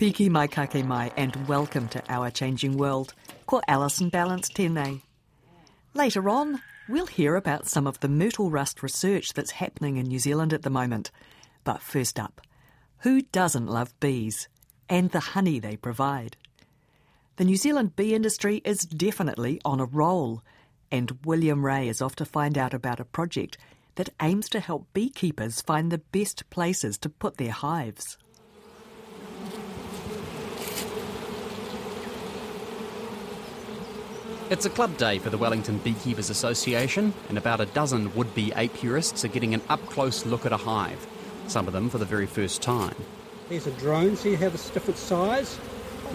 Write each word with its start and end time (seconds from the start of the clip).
Piki 0.00 0.30
mai 0.30 0.46
kake 0.46 0.82
mai 0.82 1.12
and 1.14 1.46
welcome 1.46 1.86
to 1.88 2.02
Our 2.08 2.30
Changing 2.30 2.78
World. 2.78 3.12
Ko 3.44 3.60
Alison 3.68 4.10
Ballance 4.10 4.50
tēnei. 4.50 5.02
Later 5.92 6.30
on, 6.30 6.62
we'll 6.88 7.04
hear 7.04 7.36
about 7.36 7.68
some 7.68 7.86
of 7.86 8.00
the 8.00 8.08
myrtle 8.08 8.48
rust 8.48 8.82
research 8.82 9.34
that's 9.34 9.50
happening 9.50 9.98
in 9.98 10.06
New 10.06 10.18
Zealand 10.18 10.54
at 10.54 10.62
the 10.62 10.70
moment. 10.70 11.10
But 11.64 11.82
first 11.82 12.18
up, 12.18 12.40
who 13.00 13.20
doesn't 13.20 13.66
love 13.66 13.92
bees 14.00 14.48
and 14.88 15.10
the 15.10 15.20
honey 15.20 15.58
they 15.58 15.76
provide? 15.76 16.38
The 17.36 17.44
New 17.44 17.56
Zealand 17.56 17.94
bee 17.94 18.14
industry 18.14 18.62
is 18.64 18.86
definitely 18.86 19.60
on 19.66 19.80
a 19.80 19.84
roll, 19.84 20.42
and 20.90 21.18
William 21.26 21.62
Ray 21.62 21.88
is 21.88 22.00
off 22.00 22.16
to 22.16 22.24
find 22.24 22.56
out 22.56 22.72
about 22.72 23.00
a 23.00 23.04
project 23.04 23.58
that 23.96 24.14
aims 24.22 24.48
to 24.48 24.60
help 24.60 24.86
beekeepers 24.94 25.60
find 25.60 25.92
the 25.92 25.98
best 25.98 26.48
places 26.48 26.96
to 26.96 27.10
put 27.10 27.36
their 27.36 27.52
hives. 27.52 28.16
It's 34.50 34.66
a 34.66 34.70
club 34.70 34.96
day 34.96 35.20
for 35.20 35.30
the 35.30 35.38
Wellington 35.38 35.78
Beekeepers 35.78 36.28
Association, 36.28 37.14
and 37.28 37.38
about 37.38 37.60
a 37.60 37.66
dozen 37.66 38.12
would 38.16 38.34
be 38.34 38.50
apiarists 38.50 39.24
are 39.24 39.28
getting 39.28 39.54
an 39.54 39.62
up 39.68 39.78
close 39.86 40.26
look 40.26 40.44
at 40.44 40.50
a 40.50 40.56
hive, 40.56 41.06
some 41.46 41.68
of 41.68 41.72
them 41.72 41.88
for 41.88 41.98
the 41.98 42.04
very 42.04 42.26
first 42.26 42.60
time. 42.60 42.96
These 43.48 43.68
are 43.68 43.70
drones, 43.78 44.18
see 44.18 44.34
how 44.34 44.48
it's 44.48 44.68
different 44.70 44.98
size. 44.98 45.56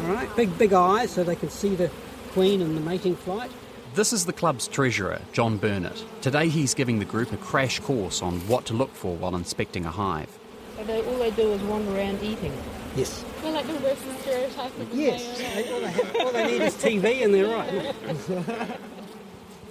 All 0.02 0.14
right, 0.14 0.36
big, 0.36 0.58
big 0.58 0.74
eyes 0.74 1.12
so 1.12 1.24
they 1.24 1.38
can 1.38 1.50
see 1.50 1.76
the 1.76 1.90
queen 2.34 2.62
and 2.62 2.76
the 2.76 2.82
mating 2.82 3.16
flight. 3.16 3.52
This 3.94 4.12
is 4.12 4.26
the 4.26 4.34
club's 4.34 4.68
treasurer, 4.68 5.22
John 5.32 5.56
Burnett. 5.56 6.04
Today 6.20 6.50
he's 6.50 6.74
giving 6.74 7.00
the 7.00 7.06
group 7.06 7.32
a 7.32 7.38
crash 7.38 7.80
course 7.80 8.22
on 8.22 8.42
what 8.50 8.66
to 8.66 8.74
look 8.74 8.94
for 8.94 9.16
while 9.16 9.38
inspecting 9.38 9.86
a 9.86 9.92
hive. 9.92 10.38
So 10.76 10.84
they, 10.84 11.02
all 11.06 11.20
they 11.20 11.32
do 11.32 11.54
is 11.54 11.62
wander 11.62 11.96
around 11.96 12.22
eating. 12.22 12.52
Yes. 12.96 13.26
They're 13.42 13.52
like 13.52 13.68
the 13.68 13.74
Western 13.74 14.18
stereotype 14.20 14.80
of 14.80 14.90
the 14.92 14.98
Yes, 14.98 15.38
day, 15.38 15.64
they- 15.64 15.72
all, 15.74 15.80
they 15.82 15.92
have, 15.92 16.16
all 16.16 16.32
they 16.32 16.48
need 16.48 16.62
is 16.62 16.74
TV 16.76 17.24
and 17.24 17.34
they're 17.34 17.48
right. 17.48 18.80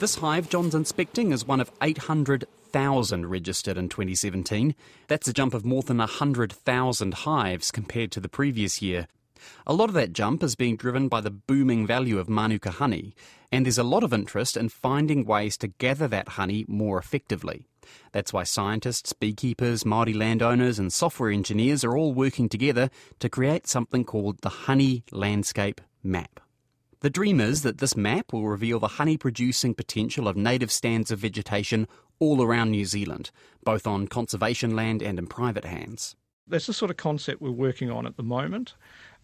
This 0.01 0.17
hive 0.17 0.51
John's 0.51 0.75
inspecting 0.75 1.31
is 1.33 1.47
one 1.47 1.61
of 1.61 1.71
800,000 1.81 3.27
registered 3.27 3.79
in 3.79 3.89
2017. 3.89 4.75
That's 5.07 5.29
a 5.29 5.33
jump 5.33 5.55
of 5.55 5.65
more 5.65 5.83
than 5.83 5.99
100,000 5.99 7.15
hives 7.15 7.71
compared 7.71 8.11
to 8.13 8.21
the 8.21 8.29
previous 8.29 8.83
year. 8.83 9.07
A 9.67 9.73
lot 9.73 9.89
of 9.89 9.95
that 9.95 10.13
jump 10.13 10.43
is 10.43 10.57
being 10.57 10.77
driven 10.77 11.07
by 11.09 11.21
the 11.21 11.31
booming 11.31 11.87
value 11.87 12.19
of 12.19 12.29
Manuka 12.29 12.73
honey, 12.73 13.15
and 13.53 13.65
there's 13.65 13.79
a 13.79 13.85
lot 13.85 14.03
of 14.03 14.13
interest 14.13 14.57
in 14.57 14.69
finding 14.69 15.25
ways 15.25 15.57
to 15.59 15.69
gather 15.69 16.09
that 16.09 16.31
honey 16.31 16.65
more 16.67 16.99
effectively. 16.99 17.69
That's 18.13 18.33
why 18.33 18.45
scientists, 18.45 19.13
beekeepers, 19.13 19.85
Māori 19.85 20.15
landowners, 20.15 20.79
and 20.79 20.93
software 20.93 21.31
engineers 21.31 21.85
are 21.85 21.97
all 21.97 22.15
working 22.15 22.49
together 22.49 22.91
to 23.19 23.29
create 23.29 23.67
something 23.67 24.05
called 24.05 24.41
the 24.43 24.49
Honey 24.49 25.05
Landscape 25.11 25.81
Map. 26.03 26.41
The 27.01 27.11
dream 27.11 27.39
is 27.39 27.63
that 27.63 27.79
this 27.79 27.97
map 27.97 28.33
will 28.33 28.49
reveal 28.49 28.81
the 28.81 28.89
honey 28.89 29.19
producing 29.19 29.75
potential 29.75 30.27
of 30.27 30.37
native 30.39 30.73
stands 30.73 31.11
of 31.11 31.19
vegetation 31.19 31.87
all 32.19 32.43
around 32.43 32.71
New 32.71 32.87
Zealand, 32.87 33.31
both 33.63 33.87
on 33.87 34.09
conservation 34.09 34.75
land 34.75 35.03
and 35.03 35.19
in 35.19 35.27
private 35.27 35.67
hands. 35.67 36.17
That's 36.47 36.67
the 36.67 36.73
sort 36.73 36.91
of 36.91 36.97
concept 36.97 37.41
we're 37.41 37.51
working 37.51 37.91
on 37.91 38.07
at 38.07 38.17
the 38.17 38.23
moment. 38.23 38.75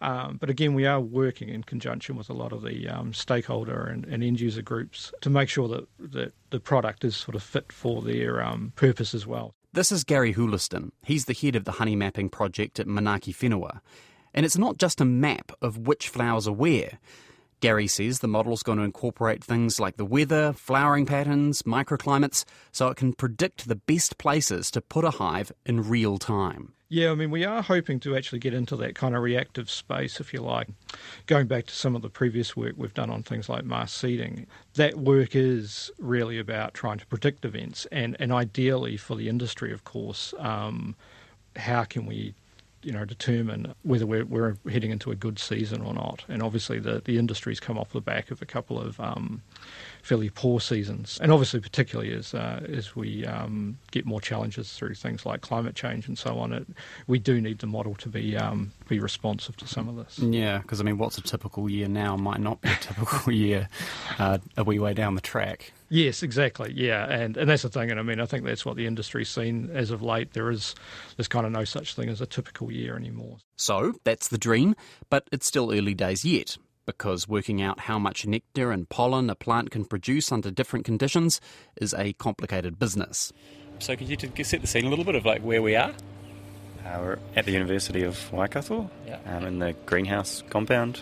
Um, 0.01 0.37
but 0.39 0.49
again, 0.49 0.73
we 0.73 0.85
are 0.85 0.99
working 0.99 1.49
in 1.49 1.63
conjunction 1.63 2.15
with 2.15 2.29
a 2.29 2.33
lot 2.33 2.51
of 2.51 2.63
the 2.63 2.89
um, 2.89 3.13
stakeholder 3.13 3.85
and, 3.85 4.03
and 4.05 4.23
end 4.23 4.39
user 4.39 4.63
groups 4.63 5.13
to 5.21 5.29
make 5.29 5.47
sure 5.47 5.67
that, 5.67 5.87
that 5.99 6.33
the 6.49 6.59
product 6.59 7.05
is 7.05 7.15
sort 7.15 7.35
of 7.35 7.43
fit 7.43 7.71
for 7.71 8.01
their 8.01 8.43
um, 8.43 8.73
purpose 8.75 9.13
as 9.13 9.27
well. 9.27 9.53
This 9.73 9.91
is 9.91 10.03
Gary 10.03 10.33
Houliston. 10.33 10.91
He's 11.03 11.25
the 11.25 11.33
head 11.33 11.55
of 11.55 11.65
the 11.65 11.73
honey 11.73 11.95
mapping 11.95 12.29
project 12.29 12.79
at 12.79 12.87
Manaaki 12.87 13.33
Whenua. 13.33 13.79
And 14.33 14.45
it's 14.45 14.57
not 14.57 14.77
just 14.77 14.99
a 14.99 15.05
map 15.05 15.51
of 15.61 15.77
which 15.77 16.09
flowers 16.09 16.47
are 16.47 16.53
where. 16.53 16.99
Gary 17.61 17.85
says 17.85 18.19
the 18.19 18.27
model's 18.27 18.63
going 18.63 18.79
to 18.79 18.83
incorporate 18.83 19.43
things 19.43 19.79
like 19.79 19.97
the 19.97 20.05
weather, 20.05 20.51
flowering 20.51 21.05
patterns, 21.05 21.61
microclimates, 21.61 22.43
so 22.71 22.87
it 22.87 22.97
can 22.97 23.13
predict 23.13 23.67
the 23.67 23.75
best 23.75 24.17
places 24.17 24.71
to 24.71 24.81
put 24.81 25.05
a 25.05 25.11
hive 25.11 25.51
in 25.65 25.87
real 25.87 26.17
time. 26.17 26.73
Yeah, 26.93 27.11
I 27.11 27.15
mean, 27.15 27.31
we 27.31 27.45
are 27.45 27.61
hoping 27.61 28.01
to 28.01 28.17
actually 28.17 28.39
get 28.39 28.53
into 28.53 28.75
that 28.75 28.95
kind 28.95 29.15
of 29.15 29.23
reactive 29.23 29.71
space, 29.71 30.19
if 30.19 30.33
you 30.33 30.41
like. 30.41 30.67
Going 31.25 31.47
back 31.47 31.67
to 31.67 31.73
some 31.73 31.95
of 31.95 32.01
the 32.01 32.09
previous 32.09 32.57
work 32.57 32.73
we've 32.75 32.93
done 32.93 33.09
on 33.09 33.23
things 33.23 33.47
like 33.47 33.63
mass 33.63 33.93
seeding, 33.93 34.45
that 34.73 34.97
work 34.97 35.33
is 35.33 35.89
really 35.99 36.37
about 36.37 36.73
trying 36.73 36.97
to 36.97 37.05
predict 37.05 37.45
events, 37.45 37.87
and, 37.93 38.17
and 38.19 38.33
ideally 38.33 38.97
for 38.97 39.15
the 39.15 39.29
industry, 39.29 39.71
of 39.71 39.85
course, 39.85 40.33
um, 40.37 40.93
how 41.55 41.85
can 41.85 42.05
we 42.05 42.33
you 42.83 42.91
know, 42.91 43.05
determine 43.05 43.73
whether 43.83 44.05
we're, 44.05 44.25
we're 44.25 44.57
heading 44.69 44.91
into 44.91 45.11
a 45.11 45.15
good 45.15 45.39
season 45.39 45.81
or 45.81 45.93
not. 45.93 46.25
And 46.27 46.43
obviously, 46.43 46.79
the, 46.79 47.01
the 47.05 47.17
industry's 47.17 47.59
come 47.61 47.77
off 47.77 47.93
the 47.93 48.01
back 48.01 48.31
of 48.31 48.41
a 48.41 48.45
couple 48.45 48.79
of 48.79 48.99
um, 48.99 49.41
fairly 50.01 50.29
poor 50.29 50.59
seasons, 50.59 51.19
and 51.21 51.31
obviously, 51.31 51.59
particularly 51.59 52.13
as 52.13 52.33
uh, 52.33 52.65
as 52.71 52.95
we 52.95 53.25
um, 53.25 53.77
get 53.91 54.05
more 54.05 54.21
challenges 54.21 54.73
through 54.73 54.95
things 54.95 55.25
like 55.25 55.41
climate 55.41 55.75
change 55.75 56.07
and 56.07 56.17
so 56.17 56.37
on, 56.39 56.53
it, 56.53 56.67
we 57.07 57.19
do 57.19 57.39
need 57.41 57.59
the 57.59 57.67
model 57.67 57.95
to 57.95 58.09
be 58.09 58.37
um, 58.37 58.71
be 58.87 58.99
responsive 58.99 59.55
to 59.57 59.67
some 59.67 59.87
of 59.87 59.95
this. 59.95 60.19
Yeah, 60.19 60.59
because 60.59 60.79
I 60.79 60.83
mean, 60.83 60.97
what's 60.97 61.17
a 61.17 61.21
typical 61.21 61.69
year 61.69 61.87
now 61.87 62.15
might 62.15 62.39
not 62.39 62.61
be 62.61 62.69
a 62.69 62.75
typical 62.75 63.31
year 63.33 63.69
uh, 64.19 64.39
a 64.57 64.63
wee 64.63 64.79
way 64.79 64.93
down 64.93 65.15
the 65.15 65.21
track. 65.21 65.73
Yes, 65.89 66.23
exactly. 66.23 66.73
Yeah, 66.75 67.05
and 67.09 67.35
and 67.35 67.49
that's 67.49 67.63
the 67.63 67.69
thing. 67.69 67.91
And 67.91 67.99
I 67.99 68.03
mean, 68.03 68.19
I 68.19 68.25
think 68.25 68.45
that's 68.45 68.65
what 68.65 68.77
the 68.77 68.87
industry's 68.87 69.29
seen 69.29 69.69
as 69.73 69.91
of 69.91 70.01
late. 70.01 70.33
There 70.33 70.49
is 70.49 70.73
there's 71.17 71.27
kind 71.27 71.45
of 71.45 71.51
no 71.51 71.65
such 71.65 71.95
thing 71.95 72.09
as 72.09 72.21
a 72.21 72.25
typical 72.25 72.71
year 72.71 72.95
anymore. 72.95 73.37
So 73.57 73.93
that's 74.05 74.29
the 74.29 74.37
dream, 74.37 74.75
but 75.09 75.27
it's 75.31 75.45
still 75.45 75.71
early 75.71 75.93
days 75.93 76.25
yet. 76.25 76.57
Because 76.85 77.27
working 77.27 77.61
out 77.61 77.81
how 77.81 77.99
much 77.99 78.25
nectar 78.25 78.71
and 78.71 78.89
pollen 78.89 79.29
a 79.29 79.35
plant 79.35 79.69
can 79.71 79.85
produce 79.85 80.31
under 80.31 80.49
different 80.51 80.83
conditions 80.85 81.39
is 81.77 81.93
a 81.93 82.13
complicated 82.13 82.79
business. 82.79 83.31
So 83.79 83.95
could 83.95 84.09
you 84.09 84.15
t- 84.17 84.43
set 84.43 84.61
the 84.61 84.67
scene 84.67 84.85
a 84.85 84.89
little 84.89 85.05
bit 85.05 85.15
of 85.15 85.25
like 85.25 85.41
where 85.41 85.61
we 85.61 85.75
are? 85.75 85.91
Uh, 86.85 86.97
we're 86.99 87.19
at 87.35 87.45
the 87.45 87.51
University 87.51 88.03
of 88.03 88.31
Waikato, 88.33 88.89
Yeah. 89.07 89.19
um, 89.27 89.45
in 89.45 89.59
the 89.59 89.73
greenhouse 89.85 90.43
compound. 90.49 91.01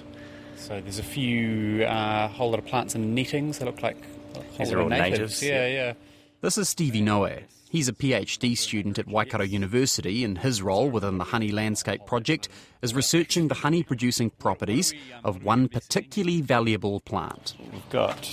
So 0.58 0.82
there's 0.82 1.00
a 1.00 1.04
few 1.04 1.84
uh, 1.86 2.28
whole 2.28 2.50
lot 2.50 2.60
of 2.60 2.66
plants 2.66 2.94
and 2.96 3.16
nettings 3.16 3.60
that 3.60 3.66
look 3.66 3.82
like 3.82 3.96
a 4.36 4.40
whole 4.40 4.44
These 4.58 4.68
lot 4.70 4.76
are 4.76 4.78
of 4.80 4.84
all 4.84 4.90
natives, 4.90 5.42
Yeah, 5.42 5.66
yeah. 5.66 5.74
yeah. 5.74 5.94
This 6.42 6.58
is 6.58 6.68
Stevie 6.70 7.02
Noe. 7.02 7.38
He's 7.70 7.88
a 7.88 7.94
PhD 7.94 8.58
student 8.58 8.98
at 8.98 9.08
Waikato 9.08 9.44
University, 9.44 10.24
and 10.24 10.40
his 10.40 10.60
role 10.60 10.90
within 10.90 11.20
the 11.20 11.26
Honey 11.26 11.52
Landscape 11.52 12.04
Project 12.04 12.50
is 12.82 12.96
researching 12.96 13.48
the 13.48 13.54
honey 13.54 13.84
producing 13.84 14.32
properties 14.32 14.92
of 15.24 15.44
one 15.44 15.68
particularly 15.68 16.42
valuable 16.42 17.00
plant. 17.00 17.54
We've 17.72 17.90
got 17.92 18.28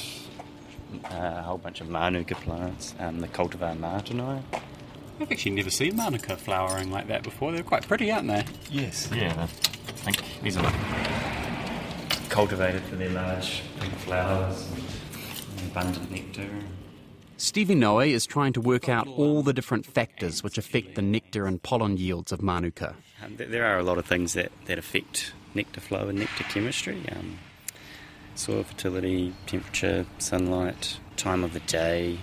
uh, 1.05 1.35
a 1.39 1.43
whole 1.43 1.59
bunch 1.59 1.83
of 1.83 1.91
manuka 1.91 2.35
plants, 2.37 2.95
and 2.99 3.23
the 3.23 3.29
cultivar 3.29 3.79
martini. 3.79 4.43
I've 5.21 5.31
actually 5.31 5.53
never 5.53 5.71
seen 5.71 5.97
manuka 5.97 6.39
flowering 6.39 6.91
like 6.91 7.09
that 7.09 7.23
before. 7.23 7.53
They're 7.53 7.63
quite 7.63 7.87
pretty, 7.87 8.11
aren't 8.11 8.29
they? 8.29 8.45
Yes, 8.71 9.11
yeah. 9.15 9.43
I 9.43 9.47
think 9.47 10.23
these 10.43 10.57
are 10.57 10.73
cultivated 12.31 12.83
for 12.85 12.97
their 12.97 13.11
large 13.11 13.63
pink 13.81 13.93
flowers 13.97 14.67
and 15.59 15.71
abundant 15.71 16.11
nectar. 16.11 16.49
Stevie 17.39 17.75
Noe 17.75 17.99
is 18.01 18.25
trying 18.25 18.53
to 18.55 18.61
work 18.61 18.89
out 18.89 19.07
all 19.07 19.43
the 19.43 19.53
different 19.53 19.85
factors 19.85 20.43
which 20.43 20.57
affect 20.57 20.95
the 20.95 21.03
nectar 21.03 21.47
and 21.47 21.63
pollen 21.63 21.97
yields 21.99 22.33
of 22.33 22.41
Manuka. 22.43 22.95
Um, 23.23 23.37
there 23.37 23.65
are 23.67 23.79
a 23.79 23.83
lot 23.83 23.99
of 23.99 24.07
things 24.07 24.33
that, 24.33 24.51
that 24.67 24.79
affect 24.79 25.33
nectar 25.55 25.81
flow 25.81 26.09
and 26.09 26.19
nectar 26.19 26.45
chemistry. 26.45 27.03
Um, 27.13 27.39
soil 28.35 28.63
fertility, 28.63 29.35
temperature, 29.47 30.07
sunlight, 30.19 30.99
time 31.17 31.45
of 31.45 31.53
the 31.53 31.61
day, 31.61 32.19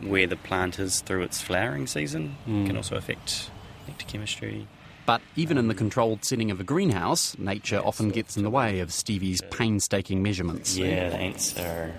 where 0.00 0.26
the 0.26 0.36
plant 0.36 0.78
is 0.78 1.00
through 1.00 1.22
its 1.22 1.40
flowering 1.40 1.86
season 1.88 2.36
Mm. 2.46 2.66
can 2.66 2.76
also 2.76 2.96
affect 2.96 3.50
nectar 3.88 4.06
chemistry. 4.06 4.68
But 5.06 5.20
even 5.36 5.58
in 5.58 5.68
the 5.68 5.74
controlled 5.74 6.24
setting 6.24 6.50
of 6.50 6.60
a 6.60 6.64
greenhouse, 6.64 7.36
nature 7.38 7.78
often 7.84 8.08
gets 8.10 8.36
in 8.36 8.42
the 8.42 8.50
way 8.50 8.78
of 8.80 8.92
Stevie's 8.92 9.42
painstaking 9.50 10.22
measurements. 10.22 10.76
Yeah, 10.78 11.10
the 11.10 11.16
ants 11.16 11.58
are 11.58 11.92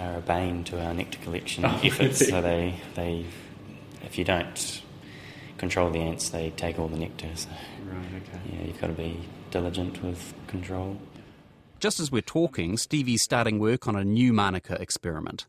are 0.00 0.16
a 0.16 0.20
bane 0.20 0.64
to 0.64 0.80
our 0.82 0.94
nectar 0.94 1.18
collection 1.20 1.64
efforts. 1.84 2.28
So 2.28 2.40
they, 2.40 2.80
they, 2.94 3.26
if 4.02 4.18
you 4.18 4.24
don't 4.24 4.82
control 5.58 5.90
the 5.90 6.00
ants, 6.00 6.30
they 6.30 6.50
take 6.50 6.78
all 6.78 6.88
the 6.88 6.98
nectar. 6.98 7.28
So 7.34 7.48
Right, 7.84 8.22
okay. 8.22 8.40
yeah, 8.52 8.66
you've 8.66 8.80
got 8.80 8.86
to 8.88 8.92
be 8.92 9.20
diligent 9.50 10.02
with 10.02 10.32
control. 10.46 10.98
Just 11.80 11.98
as 12.00 12.10
we're 12.12 12.20
talking, 12.22 12.76
Stevie's 12.76 13.22
starting 13.22 13.58
work 13.58 13.88
on 13.88 13.96
a 13.96 14.04
new 14.04 14.32
Manuka 14.32 14.80
experiment. 14.80 15.46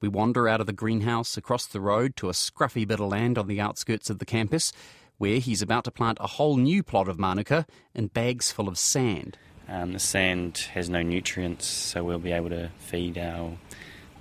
We 0.00 0.08
wander 0.08 0.48
out 0.48 0.60
of 0.60 0.66
the 0.66 0.72
greenhouse 0.72 1.36
across 1.36 1.66
the 1.66 1.80
road 1.80 2.16
to 2.16 2.28
a 2.28 2.32
scruffy 2.32 2.86
bit 2.86 3.00
of 3.00 3.08
land 3.08 3.38
on 3.38 3.46
the 3.46 3.60
outskirts 3.60 4.10
of 4.10 4.18
the 4.18 4.24
campus, 4.24 4.72
where 5.18 5.38
he's 5.38 5.62
about 5.62 5.84
to 5.84 5.90
plant 5.90 6.18
a 6.20 6.26
whole 6.26 6.56
new 6.56 6.82
plot 6.82 7.08
of 7.08 7.18
Manuka 7.18 7.66
in 7.94 8.08
bags 8.08 8.50
full 8.50 8.68
of 8.68 8.78
sand. 8.78 9.38
Um, 9.68 9.92
the 9.92 9.98
sand 9.98 10.58
has 10.74 10.90
no 10.90 11.00
nutrients, 11.02 11.66
so 11.66 12.04
we'll 12.04 12.18
be 12.18 12.32
able 12.32 12.50
to 12.50 12.70
feed 12.78 13.16
our 13.16 13.56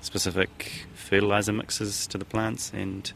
specific 0.03 0.85
fertiliser 0.93 1.53
mixes 1.53 2.05
to 2.07 2.17
the 2.17 2.25
plants 2.25 2.71
and 2.73 3.11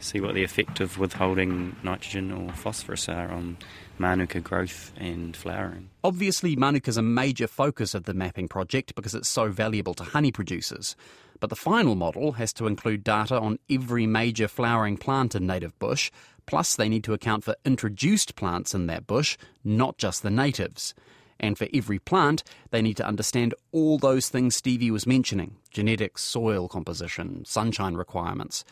see 0.00 0.20
what 0.20 0.34
the 0.34 0.44
effect 0.44 0.80
of 0.80 0.98
withholding 0.98 1.74
nitrogen 1.82 2.30
or 2.30 2.52
phosphorus 2.52 3.08
are 3.08 3.30
on 3.30 3.56
manuka 3.98 4.40
growth 4.40 4.92
and 4.96 5.36
flowering. 5.36 5.88
Obviously, 6.02 6.56
manuka 6.56 6.90
is 6.90 6.96
a 6.96 7.02
major 7.02 7.46
focus 7.46 7.94
of 7.94 8.04
the 8.04 8.14
mapping 8.14 8.48
project 8.48 8.94
because 8.94 9.14
it's 9.14 9.28
so 9.28 9.50
valuable 9.50 9.94
to 9.94 10.04
honey 10.04 10.32
producers. 10.32 10.96
But 11.40 11.50
the 11.50 11.56
final 11.56 11.94
model 11.94 12.32
has 12.32 12.52
to 12.54 12.66
include 12.66 13.04
data 13.04 13.38
on 13.38 13.58
every 13.70 14.06
major 14.06 14.48
flowering 14.48 14.96
plant 14.96 15.34
in 15.34 15.46
native 15.46 15.78
bush, 15.78 16.10
plus 16.46 16.76
they 16.76 16.88
need 16.88 17.04
to 17.04 17.12
account 17.12 17.44
for 17.44 17.56
introduced 17.64 18.36
plants 18.36 18.74
in 18.74 18.86
that 18.86 19.06
bush, 19.06 19.36
not 19.64 19.98
just 19.98 20.22
the 20.22 20.30
natives. 20.30 20.94
And 21.40 21.58
for 21.58 21.68
every 21.74 21.98
plant, 21.98 22.42
they 22.70 22.82
need 22.82 22.96
to 22.98 23.06
understand 23.06 23.54
all 23.72 23.98
those 23.98 24.28
things 24.28 24.56
Stevie 24.56 24.90
was 24.90 25.06
mentioning 25.06 25.56
genetics, 25.70 26.22
soil 26.22 26.68
composition, 26.68 27.44
sunshine 27.44 27.94
requirements. 27.94 28.64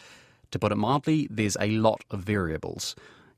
To 0.52 0.58
put 0.58 0.72
it 0.72 0.76
mildly, 0.76 1.26
there's 1.30 1.56
a 1.60 1.70
lot 1.70 2.04
of 2.10 2.20
variables. 2.20 2.94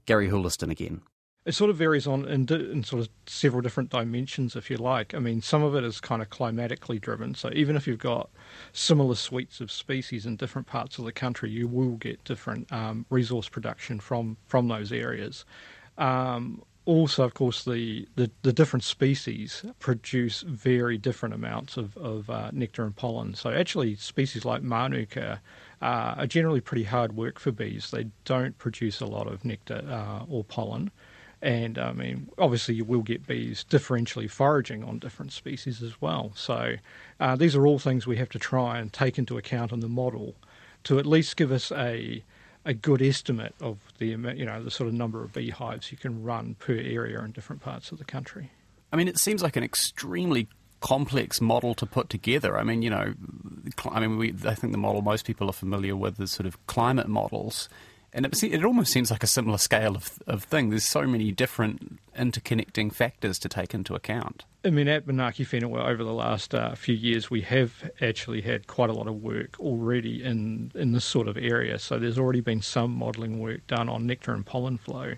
Gary 0.07 0.29
Houliston 0.29 0.71
again. 0.71 1.03
It 1.47 1.55
sort 1.55 1.69
of 1.69 1.77
varies 1.77 2.07
on 2.07 2.27
in, 2.27 2.51
in 2.51 2.85
sort 2.85 3.03
of 3.03 3.11
several 3.27 3.61
different 3.61 3.91
dimensions, 3.91 4.57
if 4.57 4.71
you 4.71 4.79
like. 4.79 5.15
I 5.15 5.19
mean, 5.19 5.43
some 5.43 5.63
of 5.63 5.75
it 5.75 5.85
is 5.85 6.01
kind 6.01 6.23
of 6.23 6.31
climatically 6.31 6.99
driven. 6.99 7.35
So 7.35 7.51
even 7.53 7.77
if 7.77 7.87
you've 7.87 7.99
got 7.99 8.31
similar 8.73 9.15
suites 9.15 9.61
of 9.61 9.71
species 9.71 10.25
in 10.25 10.37
different 10.37 10.67
parts 10.67 10.99
of 10.99 11.05
the 11.05 11.13
country, 11.13 11.51
you 11.51 11.69
will 11.69 11.97
get 11.97 12.25
different 12.25 12.73
um, 12.73 13.05
resource 13.11 13.49
production 13.49 14.01
from 14.01 14.39
from 14.47 14.69
those 14.69 14.91
areas. 14.91 15.45
Um, 15.99 16.63
also, 16.87 17.25
of 17.25 17.35
course, 17.35 17.65
the, 17.65 18.07
the, 18.17 18.31
the 18.43 18.53
different 18.53 18.85
species 18.85 19.65
produce 19.79 20.43
very 20.43 20.99
different 20.99 21.35
amounts 21.35 21.77
of, 21.77 21.97
of 21.97 22.29
uh, 22.29 22.51
nectar 22.53 22.85
and 22.85 22.95
pollen. 22.95 23.35
So, 23.35 23.51
actually, 23.51 23.97
species 23.97 24.45
like 24.45 24.63
Manuka 24.63 25.41
uh, 25.81 26.15
are 26.19 26.27
generally 26.27 26.61
pretty 26.61 26.85
hard 26.85 27.17
work 27.17 27.39
for 27.39 27.53
bees. 27.53 27.91
They 27.91 28.07
don't 28.25 28.57
produce 28.59 29.01
a 29.01 29.07
lot 29.07 29.27
of 29.27 29.45
nectar 29.45 29.83
uh, 29.89 30.25
or 30.29 30.45
pollen. 30.45 30.91
And 31.41 31.79
I 31.79 31.93
mean, 31.93 32.29
obviously, 32.39 32.75
you 32.75 32.85
will 32.85 33.03
get 33.03 33.27
bees 33.27 33.65
differentially 33.69 34.31
foraging 34.31 34.85
on 34.85 34.99
different 34.99 35.33
species 35.33 35.83
as 35.83 36.01
well. 36.01 36.33
So, 36.35 36.77
uh, 37.21 37.37
these 37.37 37.57
are 37.57 37.67
all 37.67 37.79
things 37.79 38.07
we 38.07 38.17
have 38.17 38.31
to 38.31 38.39
try 38.39 38.79
and 38.79 38.93
take 38.93 39.19
into 39.19 39.39
account 39.39 39.73
in 39.73 39.81
the 39.81 39.89
model 39.89 40.35
to 40.85 40.99
at 40.99 41.07
least 41.07 41.37
give 41.37 41.51
us 41.51 41.73
a 41.73 42.23
a 42.65 42.75
good 42.75 43.03
estimate 43.03 43.55
of 43.61 43.79
the 43.99 44.07
you 44.07 44.17
know 44.17 44.63
the 44.63 44.71
sort 44.71 44.89
of 44.89 44.95
number 44.95 45.23
of 45.23 45.33
beehives 45.33 45.93
you 45.93 45.99
can 45.99 46.23
run 46.23 46.57
per 46.59 46.75
area 46.75 47.21
in 47.23 47.33
different 47.33 47.63
parts 47.63 47.93
of 47.93 47.99
the 47.99 48.05
country. 48.05 48.51
I 48.93 48.97
mean, 48.97 49.09
it 49.09 49.19
seems 49.19 49.43
like 49.43 49.57
an 49.57 49.65
extremely 49.65 50.49
complex 50.81 51.41
model 51.41 51.75
to 51.75 51.87
put 51.87 52.09
together. 52.09 52.59
I 52.59 52.63
mean, 52.63 52.83
you 52.83 52.91
know, 52.91 53.15
I 53.91 54.01
mean, 54.01 54.19
we, 54.19 54.35
I 54.45 54.55
think 54.55 54.73
the 54.73 54.79
model 54.79 55.03
most 55.03 55.25
people 55.25 55.49
are 55.49 55.55
familiar 55.55 55.97
with 55.97 56.21
is 56.21 56.31
sort 56.31 56.47
of 56.47 56.65
climate 56.67 57.09
models, 57.09 57.69
and 58.13 58.27
it, 58.27 58.43
it 58.43 58.65
almost 58.65 58.93
seems 58.93 59.11
like 59.11 59.23
a 59.23 59.27
similar 59.27 59.59
scale 59.59 59.97
of, 59.97 60.23
of 60.27 60.45
thing. 60.45 60.71
There's 60.71 60.85
so 60.85 61.07
many 61.07 61.33
different 61.33 61.99
interconnecting 62.17 62.95
factors 62.95 63.39
to 63.41 63.49
take 63.49 63.75
into 63.75 63.95
account. 63.95 64.45
I 64.67 64.71
mean, 64.71 64.89
at 64.89 65.07
Manaaki 65.07 65.45
Whenua, 65.45 65.87
over 65.87 66.03
the 66.03 66.15
last 66.15 66.55
uh, 66.55 66.75
few 66.75 66.95
years, 66.95 67.31
we 67.31 67.43
have 67.43 67.91
actually 68.01 68.41
had 68.41 68.67
quite 68.67 68.89
a 68.89 68.95
lot 68.95 69.07
of 69.07 69.17
work 69.23 69.61
already 69.61 70.25
in, 70.25 70.73
in 70.75 70.93
this 70.93 71.05
sort 71.05 71.29
of 71.29 71.37
area. 71.37 71.79
So 71.79 71.99
there's 71.99 72.19
already 72.19 72.41
been 72.41 72.63
some 72.63 72.91
modelling 72.93 73.41
work 73.41 73.67
done 73.67 73.91
on 73.91 74.07
nectar 74.07 74.33
and 74.33 74.47
pollen 74.47 74.79
flow. 74.79 75.17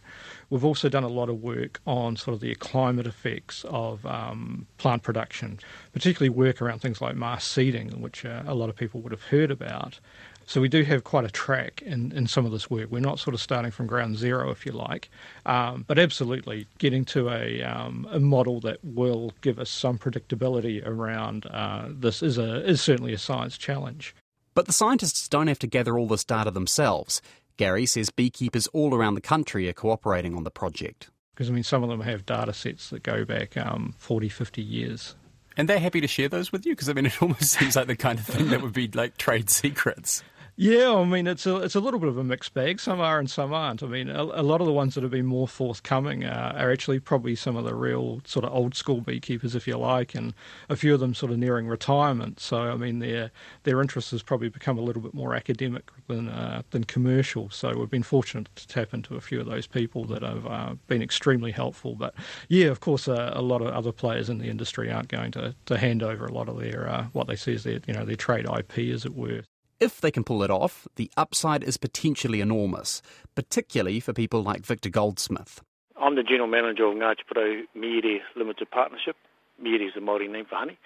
We've 0.51 0.65
also 0.65 0.89
done 0.89 1.05
a 1.05 1.09
lot 1.09 1.29
of 1.29 1.43
work 1.43 1.81
on 1.87 2.17
sort 2.17 2.35
of 2.35 2.41
the 2.41 2.57
climate 2.57 3.07
effects 3.07 3.65
of 3.69 4.05
um, 4.05 4.67
plant 4.79 5.05
production, 5.05 5.61
particularly 5.93 6.31
work 6.31 6.61
around 6.61 6.81
things 6.81 7.01
like 7.01 7.15
mass 7.15 7.47
seeding, 7.47 8.01
which 8.01 8.25
uh, 8.25 8.43
a 8.47 8.55
lot 8.55 8.69
of 8.69 8.75
people 8.75 9.01
would 9.03 9.13
have 9.13 9.23
heard 9.23 9.53
about. 9.53 10.01
So 10.47 10.61
we 10.61 10.69
do 10.69 10.85
have 10.85 11.03
quite 11.03 11.25
a 11.25 11.31
track 11.31 11.83
in, 11.83 12.13
in 12.13 12.29
some 12.29 12.47
of 12.47 12.53
this 12.53 12.71
work. 12.71 12.89
We're 12.89 13.01
not 13.01 13.19
sort 13.19 13.35
of 13.35 13.41
starting 13.41 13.73
from 13.73 13.89
ground 13.89 14.17
zero, 14.17 14.51
if 14.51 14.65
you 14.65 14.71
like, 14.71 15.11
um, 15.45 15.85
but 15.89 15.99
absolutely 15.99 16.69
getting 16.79 17.05
to 17.07 17.29
a, 17.31 17.63
um, 17.63 18.07
a 18.13 18.21
model 18.21 18.61
that 18.61 18.79
will 18.85 19.33
give 19.41 19.59
us 19.59 19.69
some 19.69 19.99
predictability 19.99 20.87
around 20.87 21.47
uh, 21.47 21.89
this 21.91 22.23
is 22.23 22.39
a 22.39 22.65
is 22.65 22.81
certainly 22.81 23.13
a 23.13 23.19
science 23.19 23.59
challenge. 23.59 24.15
But 24.55 24.67
the 24.67 24.73
scientists 24.73 25.29
don't 25.29 25.49
have 25.49 25.59
to 25.59 25.67
gather 25.67 25.99
all 25.99 26.07
this 26.07 26.25
data 26.25 26.53
themselves. 26.53 27.21
Gary 27.57 27.85
says 27.85 28.11
beekeepers 28.11 28.69
all 28.69 28.95
around 28.95 29.15
the 29.15 29.21
country 29.21 29.69
are 29.69 29.73
cooperating 29.73 30.37
on 30.37 30.45
the 30.45 30.51
project. 30.51 31.11
Because 31.35 31.51
I 31.51 31.53
mean, 31.53 31.65
some 31.65 31.83
of 31.83 31.89
them 31.89 32.01
have 32.01 32.25
data 32.25 32.53
sets 32.53 32.89
that 32.91 33.03
go 33.03 33.25
back 33.25 33.57
um, 33.57 33.95
40, 33.99 34.29
50 34.29 34.63
years. 34.63 35.17
And 35.57 35.69
they're 35.69 35.79
happy 35.79 36.01
to 36.01 36.07
share 36.07 36.29
those 36.29 36.53
with 36.53 36.67
you? 36.67 36.73
Because, 36.73 36.89
I 36.89 36.93
mean, 36.93 37.07
it 37.07 37.21
almost 37.23 37.51
seems 37.51 37.77
like 37.77 37.87
the 37.87 37.97
kind 37.97 38.19
of 38.19 38.27
thing 38.27 38.49
that 38.49 38.63
would 38.63 38.73
be 38.73 38.89
like 38.89 39.17
trade 39.17 39.51
secrets. 39.51 40.23
Yeah, 40.59 40.95
I 40.95 41.05
mean 41.05 41.27
it's 41.27 41.45
a 41.45 41.57
it's 41.57 41.75
a 41.75 41.81
little 41.81 42.01
bit 42.01 42.09
of 42.09 42.17
a 42.17 42.25
mixed 42.25 42.55
bag. 42.55 42.81
Some 42.81 42.99
are 42.99 43.19
and 43.19 43.31
some 43.31 43.53
aren't. 43.53 43.83
I 43.83 43.87
mean, 43.87 44.09
a, 44.09 44.23
a 44.23 44.43
lot 44.43 44.63
of 44.63 44.67
the 44.67 44.73
ones 44.73 44.95
that 44.95 45.03
have 45.03 45.11
been 45.11 45.27
more 45.27 45.47
forthcoming 45.47 46.25
uh, 46.25 46.55
are 46.57 46.73
actually 46.73 46.99
probably 46.99 47.35
some 47.37 47.57
of 47.57 47.65
the 47.65 47.75
real 47.75 48.23
sort 48.25 48.45
of 48.47 48.55
old 48.55 48.75
school 48.75 49.03
beekeepers, 49.03 49.55
if 49.55 49.67
you 49.67 49.77
like, 49.77 50.15
and 50.15 50.33
a 50.71 50.77
few 50.77 50.95
of 50.95 51.01
them 51.01 51.15
sort 51.15 51.31
of 51.31 51.37
nearing 51.39 51.67
retirement. 51.69 52.41
So 52.41 52.57
I 52.59 52.77
mean, 52.77 53.01
their 53.01 53.31
their 53.65 53.83
interest 53.83 54.11
has 54.13 54.23
probably 54.23 54.49
become 54.49 54.79
a 54.79 54.81
little 54.81 55.03
bit 55.03 55.13
more 55.13 55.35
academic 55.35 55.91
than 56.07 56.29
uh, 56.29 56.63
than 56.71 56.85
commercial. 56.85 57.51
So 57.51 57.77
we've 57.77 57.91
been 57.91 58.03
fortunate 58.03 58.49
to 58.57 58.67
tap 58.67 58.95
into 58.95 59.15
a 59.17 59.21
few 59.21 59.41
of 59.41 59.47
those 59.47 59.67
people 59.67 60.05
that 60.07 60.23
have 60.23 60.47
uh, 60.47 60.75
been 60.87 61.03
extremely 61.03 61.53
helpful. 61.53 61.97
But 61.97 62.15
yeah, 62.49 62.69
of 62.69 62.81
course, 62.81 63.09
uh, 63.09 63.31
a 63.35 63.43
lot 63.43 63.61
of 63.61 63.69
other 63.69 63.93
players 63.93 64.31
in 64.31 64.39
the 64.39 64.49
industry 64.49 64.91
aren't 64.91 65.09
going 65.09 65.33
to, 65.33 65.55
to 65.67 65.77
hand 65.77 66.03
over 66.03 66.25
a 66.25 66.33
lot 66.33 66.49
of 66.49 66.59
their 66.59 66.89
uh, 66.89 67.07
what 67.13 67.27
they 67.27 67.37
see 67.37 67.53
as 67.55 67.65
their 67.65 67.81
you 67.87 67.93
know 67.93 68.07
their 68.07 68.17
trade 68.17 68.47
IP, 68.47 68.79
as 68.95 69.05
it 69.05 69.15
were. 69.15 69.43
If 69.79 70.01
they 70.01 70.11
can 70.11 70.25
pull 70.25 70.43
it 70.43 70.51
off, 70.51 70.89
the 70.97 71.11
upside 71.19 71.63
is 71.63 71.77
potentially 71.77 72.41
enormous, 72.41 73.03
particularly 73.35 74.01
for 74.01 74.15
people 74.15 74.43
like 74.43 74.65
Victor 74.65 74.89
Goldsmith. 74.89 75.61
I'm 76.01 76.15
the 76.15 76.23
General 76.23 76.49
Manager 76.49 76.87
of 76.87 76.95
Ngāti 76.95 77.65
Miere 77.75 78.21
Limited 78.37 78.71
Partnership. 78.71 79.17
Miere 79.61 79.87
is 79.87 79.93
the 79.95 80.01
Māori 80.01 80.31
name 80.31 80.47
for 80.49 80.57
honey. 80.57 80.79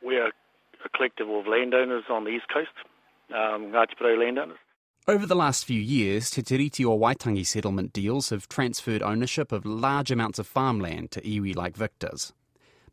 We're 0.00 0.28
a 0.28 0.88
collective 0.96 1.28
of 1.28 1.46
landowners 1.48 2.04
on 2.08 2.24
the 2.24 2.30
east 2.30 2.46
coast, 2.52 2.70
um, 3.30 3.72
Ngāti 3.72 4.18
landowners. 4.18 4.58
Over 5.08 5.26
the 5.26 5.34
last 5.34 5.64
few 5.64 5.80
years, 5.80 6.30
Te 6.30 6.42
Tiriti 6.42 6.84
o 6.84 6.96
Waitangi 6.96 7.44
settlement 7.44 7.92
deals 7.92 8.30
have 8.30 8.48
transferred 8.48 9.02
ownership 9.02 9.50
of 9.50 9.66
large 9.66 10.10
amounts 10.12 10.38
of 10.38 10.46
farmland 10.46 11.10
to 11.10 11.20
iwi 11.20 11.54
like 11.54 11.76
Victor's. 11.76 12.32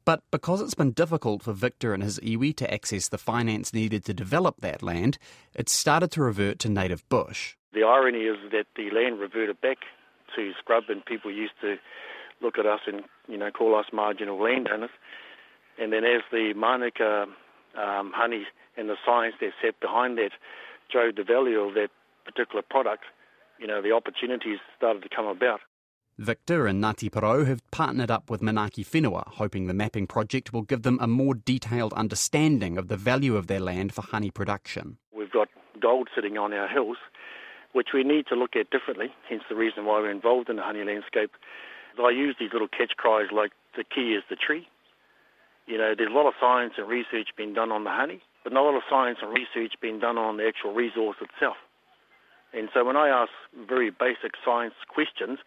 But 0.06 0.24
because 0.32 0.62
it's 0.62 0.74
been 0.74 0.92
difficult 0.92 1.44
for 1.44 1.54
Victor 1.54 1.94
and 1.94 2.02
his 2.02 2.20
iwi 2.20 2.56
to 2.58 2.74
access 2.74 3.08
the 3.08 3.18
finance 3.18 3.74
needed 3.74 4.04
to 4.06 4.14
develop 4.14 4.62
that 4.62 4.82
land, 4.82 5.18
it's 5.54 5.74
started 5.74 6.12
to 6.12 6.24
revert 6.24 6.60
to 6.60 6.70
native 6.70 7.08
bush. 7.10 7.56
The 7.74 7.84
irony 7.84 8.20
is 8.20 8.38
that 8.52 8.66
the 8.76 8.90
land 8.92 9.20
reverted 9.20 9.62
back 9.62 9.78
to 10.36 10.52
scrub, 10.60 10.86
and 10.90 11.06
people 11.06 11.32
used 11.32 11.54
to 11.62 11.76
look 12.42 12.58
at 12.58 12.66
us 12.66 12.82
and 12.88 13.04
you 13.28 13.38
know 13.38 13.52
call 13.52 13.76
us 13.76 13.86
marginal 13.94 14.42
landowners. 14.42 14.90
And 15.80 15.94
then 15.94 16.04
as 16.04 16.22
the 16.32 16.54
Manuka 16.56 17.26
um, 17.78 18.12
honey 18.14 18.46
and 18.78 18.90
the 18.90 18.98
science 19.06 19.36
that 19.40 19.52
sat 19.64 19.80
behind 19.80 20.18
that 20.18 20.32
drove 20.92 21.16
the 21.16 21.24
value 21.24 21.60
of 21.60 21.76
that 21.76 21.90
particular 22.26 22.62
product, 22.68 23.04
you 23.60 23.68
know 23.68 23.82
the 23.82 23.92
opportunities 23.92 24.60
started 24.78 25.04
to 25.04 25.10
come 25.10 25.28
about. 25.28 25.62
Victor 26.22 26.68
and 26.68 26.84
Ngāti 26.84 27.10
Porou 27.10 27.48
have 27.48 27.64
partnered 27.72 28.12
up 28.12 28.30
with 28.30 28.42
Manaaki 28.42 28.86
Whenua, 28.86 29.28
hoping 29.28 29.66
the 29.66 29.74
mapping 29.74 30.06
project 30.06 30.54
will 30.54 30.62
give 30.62 30.84
them 30.84 31.00
a 31.02 31.08
more 31.08 31.34
detailed 31.34 31.94
understanding 31.94 32.78
of 32.78 32.90
the 32.90 32.96
value 32.96 33.36
of 33.36 33.48
their 33.48 33.60
land 33.60 33.92
for 33.92 34.04
honey 34.04 34.30
production. 34.30 34.98
We've 35.12 35.32
got 35.32 35.48
gold 35.82 36.10
sitting 36.14 36.38
on 36.38 36.54
our 36.54 36.68
hills, 36.68 36.98
which 37.74 37.88
we 37.92 38.04
need 38.04 38.28
to 38.28 38.36
look 38.36 38.56
at 38.56 38.70
differently, 38.70 39.08
hence 39.28 39.42
the 39.50 39.56
reason 39.56 39.86
why 39.86 40.00
we're 40.00 40.12
involved 40.12 40.48
in 40.48 40.58
the 40.58 40.62
honey 40.62 40.84
landscape. 40.84 41.32
I 41.98 42.12
use 42.12 42.36
these 42.40 42.54
little 42.54 42.68
catch 42.68 42.92
cries 42.98 43.30
like 43.34 43.52
the 43.76 43.84
key 43.84 44.14
is 44.14 44.24
the 44.30 44.36
tree. 44.36 44.68
You 45.66 45.80
know, 45.80 45.96
there's 45.98 46.12
a 46.12 46.14
lot 46.14 46.28
of 46.28 46.36
science 46.40 46.74
and 46.78 46.88
research 46.88 47.30
being 47.36 47.56
done 47.56 47.72
on 47.72 47.84
the 47.84 47.90
honey, 47.90 48.22
but 48.44 48.54
not 48.54 48.62
a 48.62 48.68
lot 48.70 48.78
of 48.78 48.84
science 48.88 49.18
and 49.24 49.34
research 49.34 49.74
being 49.82 50.00
done 50.00 50.20
on 50.20 50.38
the 50.38 50.48
actual 50.48 50.72
resource 50.72 51.18
itself. 51.20 51.58
And 52.54 52.70
so 52.76 52.86
when 52.86 52.96
I 52.96 53.10
ask 53.10 53.32
very 53.68 53.90
basic 53.90 54.34
science 54.46 54.76
questions 54.88 55.40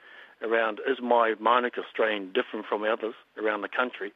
around 0.43 0.81
is 0.89 0.99
my 1.03 1.35
Manuka 1.41 1.83
strain 1.91 2.33
different 2.33 2.67
from 2.67 2.83
others 2.83 3.15
around 3.37 3.63
the 3.63 3.69
country. 3.69 4.13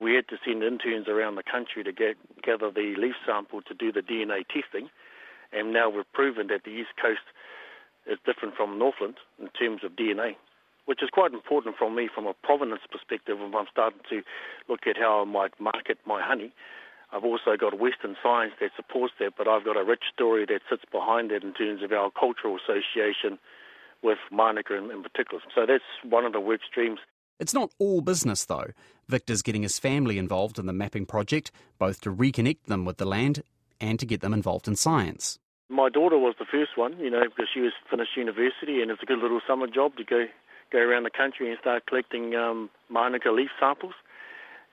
We 0.00 0.14
had 0.14 0.28
to 0.28 0.36
send 0.44 0.62
interns 0.62 1.06
around 1.08 1.36
the 1.36 1.42
country 1.42 1.84
to 1.84 1.92
get, 1.92 2.16
gather 2.42 2.70
the 2.70 2.94
leaf 2.98 3.14
sample 3.24 3.62
to 3.62 3.74
do 3.74 3.92
the 3.92 4.00
DNA 4.00 4.44
testing, 4.48 4.90
and 5.52 5.72
now 5.72 5.88
we've 5.90 6.10
proven 6.12 6.48
that 6.48 6.64
the 6.64 6.70
East 6.70 6.96
Coast 7.00 7.22
is 8.06 8.18
different 8.26 8.56
from 8.56 8.78
Northland 8.78 9.16
in 9.38 9.48
terms 9.48 9.84
of 9.84 9.92
DNA, 9.92 10.34
which 10.86 11.02
is 11.02 11.10
quite 11.10 11.32
important 11.32 11.76
for 11.78 11.90
me 11.90 12.08
from 12.12 12.26
a 12.26 12.34
provenance 12.34 12.82
perspective 12.90 13.38
when 13.38 13.54
I'm 13.54 13.70
starting 13.70 14.00
to 14.10 14.22
look 14.68 14.86
at 14.86 14.96
how 14.96 15.22
I 15.22 15.24
might 15.24 15.58
market 15.60 15.98
my 16.04 16.20
honey. 16.20 16.52
I've 17.12 17.24
also 17.24 17.56
got 17.60 17.78
Western 17.78 18.16
science 18.22 18.54
that 18.60 18.70
supports 18.74 19.14
that, 19.20 19.34
but 19.36 19.46
I've 19.46 19.64
got 19.64 19.76
a 19.76 19.84
rich 19.84 20.04
story 20.12 20.46
that 20.46 20.62
sits 20.68 20.82
behind 20.90 21.30
that 21.30 21.44
in 21.44 21.52
terms 21.52 21.82
of 21.82 21.92
our 21.92 22.10
cultural 22.10 22.56
association 22.56 23.38
with 24.02 24.18
Manuka 24.30 24.76
in, 24.76 24.90
in 24.90 25.02
particular. 25.02 25.42
So 25.54 25.66
that's 25.66 25.84
one 26.04 26.24
of 26.24 26.32
the 26.32 26.40
work 26.40 26.60
streams. 26.68 26.98
It's 27.38 27.54
not 27.54 27.72
all 27.78 28.00
business, 28.00 28.44
though. 28.44 28.68
Victor's 29.08 29.42
getting 29.42 29.62
his 29.62 29.78
family 29.78 30.18
involved 30.18 30.58
in 30.58 30.66
the 30.66 30.72
mapping 30.72 31.06
project, 31.06 31.50
both 31.78 32.00
to 32.02 32.10
reconnect 32.10 32.64
them 32.66 32.84
with 32.84 32.98
the 32.98 33.04
land 33.04 33.42
and 33.80 33.98
to 33.98 34.06
get 34.06 34.20
them 34.20 34.32
involved 34.32 34.68
in 34.68 34.76
science. 34.76 35.38
My 35.68 35.88
daughter 35.88 36.18
was 36.18 36.34
the 36.38 36.44
first 36.44 36.76
one, 36.76 36.98
you 36.98 37.10
know, 37.10 37.24
because 37.24 37.48
she 37.52 37.60
was 37.60 37.72
finished 37.90 38.16
university, 38.16 38.82
and 38.82 38.90
it's 38.90 39.02
a 39.02 39.06
good 39.06 39.18
little 39.18 39.40
summer 39.46 39.66
job 39.66 39.96
to 39.96 40.04
go 40.04 40.26
go 40.70 40.78
around 40.78 41.02
the 41.02 41.10
country 41.10 41.50
and 41.50 41.58
start 41.60 41.86
collecting 41.86 42.34
um, 42.34 42.70
Manuka 42.88 43.30
leaf 43.30 43.50
samples 43.60 43.92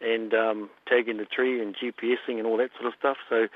and 0.02 0.34
um, 0.34 0.70
tagging 0.88 1.18
the 1.18 1.26
tree 1.26 1.62
and 1.62 1.76
GPSing 1.76 2.38
and 2.38 2.46
all 2.46 2.58
that 2.58 2.70
sort 2.80 2.88
of 2.88 2.94
stuff. 2.98 3.18
So, 3.30 3.48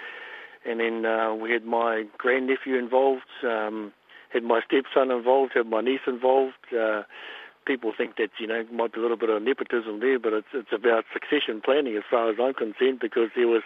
and 0.66 0.80
then 0.80 1.06
uh, 1.06 1.34
we 1.34 1.52
had 1.52 1.64
my 1.64 2.04
grandnephew 2.18 2.78
involved, 2.78 3.30
um, 3.44 3.94
had 4.34 4.44
my 4.44 4.62
stepson 4.66 5.12
involved, 5.12 5.52
had 5.54 5.68
my 5.68 5.82
niece 5.82 6.02
involved. 6.08 6.58
Uh, 6.74 7.04
people 7.66 7.94
think 7.96 8.18
that 8.18 8.30
you 8.40 8.48
know 8.48 8.66
might 8.72 8.94
be 8.94 9.00
a 9.00 9.02
little 9.02 9.18
bit 9.18 9.30
of 9.30 9.42
nepotism 9.42 10.00
there, 10.00 10.20
but 10.20 10.34
it's 10.34 10.48
it's 10.54 10.74
about 10.74 11.06
succession 11.14 11.62
planning 11.64 11.96
as 11.96 12.04
far 12.10 12.30
as 12.30 12.38
I'm 12.42 12.54
concerned, 12.54 13.00
because 13.00 13.30
there 13.36 13.48
was 13.48 13.64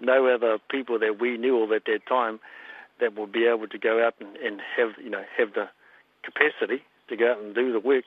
no 0.00 0.26
other 0.26 0.58
people 0.70 0.98
that 0.98 1.20
we 1.20 1.36
knew 1.36 1.62
of 1.62 1.72
at 1.72 1.84
that 1.86 2.00
time 2.08 2.40
that 2.98 3.14
would 3.14 3.32
be 3.32 3.46
able 3.46 3.68
to 3.68 3.78
go 3.78 4.04
out 4.04 4.14
and, 4.20 4.36
and 4.36 4.60
have 4.76 4.90
you 5.02 5.10
know 5.10 5.22
have 5.36 5.52
the 5.54 5.68
capacity 6.24 6.82
to 7.08 7.16
go 7.16 7.32
out 7.32 7.40
and 7.40 7.54
do 7.54 7.72
the 7.72 7.80
work. 7.80 8.04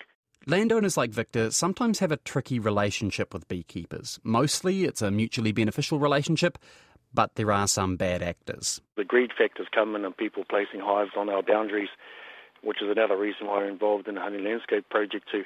Landowners 0.48 0.96
like 0.96 1.12
Victor 1.12 1.52
sometimes 1.52 2.00
have 2.00 2.14
a 2.14 2.18
tricky 2.18 2.60
relationship 2.60 3.34
with 3.34 3.48
beekeepers. 3.50 4.20
Mostly 4.24 4.86
it's 4.86 5.02
a 5.02 5.12
mutually 5.12 5.52
beneficial 5.52 6.00
relationship, 6.00 6.58
but 7.14 7.36
there 7.36 7.52
are 7.52 7.68
some 7.68 7.96
bad 7.96 8.22
actors. 8.22 8.82
The 8.98 9.04
greed 9.04 9.32
factors 9.38 9.68
come 9.74 9.96
in 9.96 10.06
and 10.06 10.16
people 10.16 10.44
placing 10.50 10.82
hives 10.82 11.12
on 11.18 11.30
our 11.30 11.42
boundaries, 11.42 11.90
which 12.64 12.82
is 12.82 12.90
another 12.90 13.18
reason 13.18 13.48
why 13.48 13.58
we're 13.58 13.70
involved 13.70 14.08
in 14.08 14.16
the 14.16 14.22
Honey 14.22 14.42
Landscape 14.42 14.88
Project 14.90 15.28
to 15.32 15.44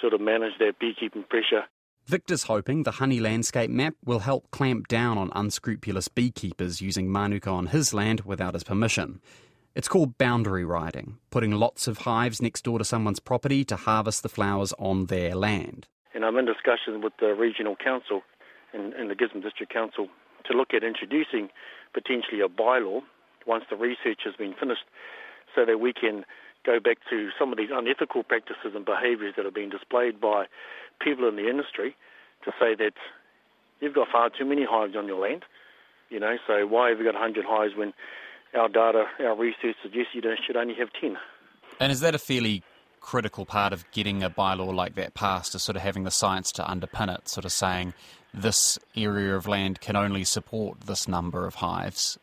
sort 0.00 0.14
of 0.14 0.20
manage 0.20 0.58
that 0.58 0.78
beekeeping 0.78 1.24
pressure. 1.24 1.64
Victor's 2.06 2.44
hoping 2.44 2.82
the 2.82 2.92
Honey 2.92 3.18
Landscape 3.18 3.70
Map 3.70 3.94
will 4.04 4.18
help 4.18 4.50
clamp 4.50 4.88
down 4.88 5.16
on 5.16 5.30
unscrupulous 5.34 6.08
beekeepers 6.08 6.82
using 6.82 7.10
Manuka 7.10 7.48
on 7.48 7.68
his 7.68 7.94
land 7.94 8.20
without 8.22 8.52
his 8.52 8.64
permission. 8.64 9.20
It's 9.74 9.88
called 9.88 10.18
boundary 10.18 10.64
riding, 10.64 11.18
putting 11.30 11.52
lots 11.52 11.88
of 11.88 11.98
hives 11.98 12.42
next 12.42 12.62
door 12.62 12.78
to 12.78 12.84
someone's 12.84 13.20
property 13.20 13.64
to 13.64 13.76
harvest 13.76 14.22
the 14.22 14.28
flowers 14.28 14.74
on 14.78 15.06
their 15.06 15.34
land. 15.34 15.88
And 16.14 16.24
I'm 16.24 16.36
in 16.36 16.44
discussion 16.44 17.00
with 17.00 17.14
the 17.18 17.34
regional 17.34 17.74
council 17.74 18.22
and, 18.74 18.92
and 18.92 19.10
the 19.10 19.14
Gisborne 19.14 19.42
District 19.42 19.72
Council 19.72 20.08
to 20.46 20.56
look 20.56 20.74
at 20.74 20.84
introducing 20.84 21.48
potentially 21.92 22.40
a 22.40 22.48
bylaw 22.48 23.02
once 23.46 23.64
the 23.70 23.76
research 23.76 24.20
has 24.24 24.34
been 24.36 24.54
finished 24.58 24.84
so 25.54 25.64
that 25.64 25.78
we 25.78 25.92
can 25.92 26.24
go 26.64 26.80
back 26.80 26.98
to 27.10 27.28
some 27.38 27.52
of 27.52 27.58
these 27.58 27.68
unethical 27.72 28.22
practices 28.22 28.72
and 28.74 28.84
behaviours 28.84 29.34
that 29.36 29.46
are 29.46 29.50
being 29.50 29.70
displayed 29.70 30.20
by 30.20 30.46
people 31.00 31.28
in 31.28 31.36
the 31.36 31.48
industry 31.48 31.94
to 32.44 32.50
say 32.58 32.74
that 32.74 32.94
you've 33.80 33.94
got 33.94 34.08
far 34.10 34.30
too 34.30 34.44
many 34.44 34.64
hives 34.68 34.96
on 34.96 35.06
your 35.06 35.20
land. 35.20 35.44
You 36.10 36.20
know, 36.20 36.36
so 36.46 36.66
why 36.66 36.90
have 36.90 36.98
you 36.98 37.04
got 37.04 37.14
100 37.14 37.44
hives 37.46 37.74
when 37.76 37.92
our 38.54 38.68
data, 38.68 39.04
our 39.20 39.36
research 39.36 39.76
suggests 39.82 40.14
you 40.14 40.22
should 40.46 40.56
only 40.56 40.74
have 40.74 40.88
10. 41.00 41.16
And 41.80 41.90
is 41.90 42.00
that 42.00 42.14
a 42.14 42.18
fairly 42.18 42.62
critical 43.00 43.44
part 43.44 43.72
of 43.72 43.84
getting 43.90 44.22
a 44.22 44.30
bylaw 44.30 44.72
like 44.72 44.94
that 44.94 45.14
passed, 45.14 45.54
is 45.54 45.62
sort 45.62 45.76
of 45.76 45.82
having 45.82 46.04
the 46.04 46.10
science 46.10 46.52
to 46.52 46.62
underpin 46.62 47.14
it, 47.14 47.28
sort 47.28 47.44
of 47.44 47.52
saying 47.52 47.94
this 48.34 48.78
area 48.96 49.36
of 49.36 49.46
land 49.46 49.80
can 49.80 49.96
only 49.96 50.24
support 50.24 50.82
this 50.82 51.06
number 51.08 51.46
of 51.46 51.56
hives? 51.56 52.18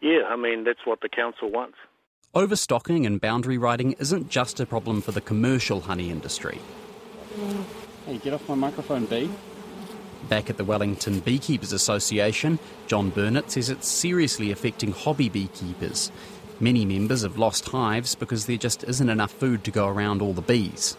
Yeah, 0.00 0.22
I 0.28 0.36
mean, 0.36 0.64
that's 0.64 0.84
what 0.84 1.00
the 1.02 1.08
council 1.08 1.50
wants. 1.50 1.76
Overstocking 2.34 3.06
and 3.06 3.20
boundary 3.20 3.58
riding 3.58 3.92
isn't 3.92 4.30
just 4.30 4.60
a 4.60 4.66
problem 4.66 5.02
for 5.02 5.12
the 5.12 5.20
commercial 5.20 5.80
honey 5.80 6.10
industry. 6.10 6.58
Hey, 8.06 8.18
get 8.18 8.32
off 8.32 8.48
my 8.48 8.54
microphone, 8.54 9.06
Bee. 9.06 9.30
Back 10.28 10.48
at 10.48 10.56
the 10.56 10.64
Wellington 10.64 11.20
Beekeepers 11.20 11.72
Association, 11.72 12.58
John 12.86 13.10
Burnett 13.10 13.50
says 13.50 13.68
it's 13.68 13.88
seriously 13.88 14.52
affecting 14.52 14.92
hobby 14.92 15.28
beekeepers. 15.28 16.12
Many 16.60 16.84
members 16.84 17.22
have 17.22 17.38
lost 17.38 17.68
hives 17.68 18.14
because 18.14 18.46
there 18.46 18.56
just 18.56 18.84
isn't 18.84 19.08
enough 19.08 19.32
food 19.32 19.64
to 19.64 19.70
go 19.70 19.88
around 19.88 20.22
all 20.22 20.34
the 20.34 20.42
bees. 20.42 20.96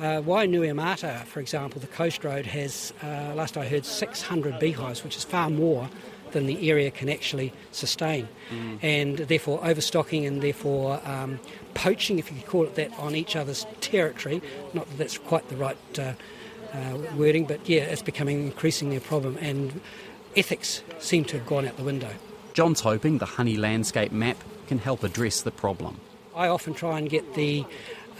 Uh, 0.00 0.22
Wainuiomata, 0.22 1.26
for 1.26 1.40
example, 1.40 1.78
the 1.78 1.86
coast 1.86 2.24
road 2.24 2.46
has, 2.46 2.94
uh, 3.02 3.34
last 3.34 3.58
I 3.58 3.68
heard, 3.68 3.84
600 3.84 4.58
beehives, 4.58 5.04
which 5.04 5.14
is 5.14 5.24
far 5.24 5.50
more 5.50 5.90
than 6.32 6.46
the 6.46 6.70
area 6.70 6.90
can 6.90 7.10
actually 7.10 7.52
sustain. 7.70 8.26
Mm. 8.50 8.78
And 8.82 9.18
therefore, 9.18 9.60
overstocking 9.62 10.24
and 10.24 10.40
therefore 10.40 11.02
um, 11.04 11.38
poaching, 11.74 12.18
if 12.18 12.30
you 12.30 12.38
could 12.38 12.46
call 12.46 12.64
it 12.64 12.76
that, 12.76 12.98
on 12.98 13.14
each 13.14 13.36
other's 13.36 13.66
territory, 13.82 14.40
not 14.72 14.88
that 14.88 14.96
that's 14.96 15.18
quite 15.18 15.46
the 15.50 15.56
right. 15.56 15.76
Uh, 15.98 16.14
uh, 16.72 16.96
wording, 17.16 17.46
but 17.46 17.68
yeah, 17.68 17.80
it's 17.80 18.00
becoming 18.00 18.44
increasingly 18.44 18.94
a 18.94 19.00
problem, 19.00 19.36
and 19.40 19.80
ethics 20.36 20.84
seem 21.00 21.24
to 21.24 21.36
have 21.36 21.44
gone 21.44 21.66
out 21.66 21.76
the 21.76 21.82
window. 21.82 22.10
John's 22.54 22.80
hoping 22.80 23.18
the 23.18 23.26
honey 23.26 23.56
landscape 23.56 24.12
map 24.12 24.36
can 24.68 24.78
help 24.78 25.02
address 25.02 25.42
the 25.42 25.50
problem. 25.50 26.00
I 26.34 26.48
often 26.48 26.74
try 26.74 26.98
and 26.98 27.10
get 27.10 27.34
the 27.34 27.64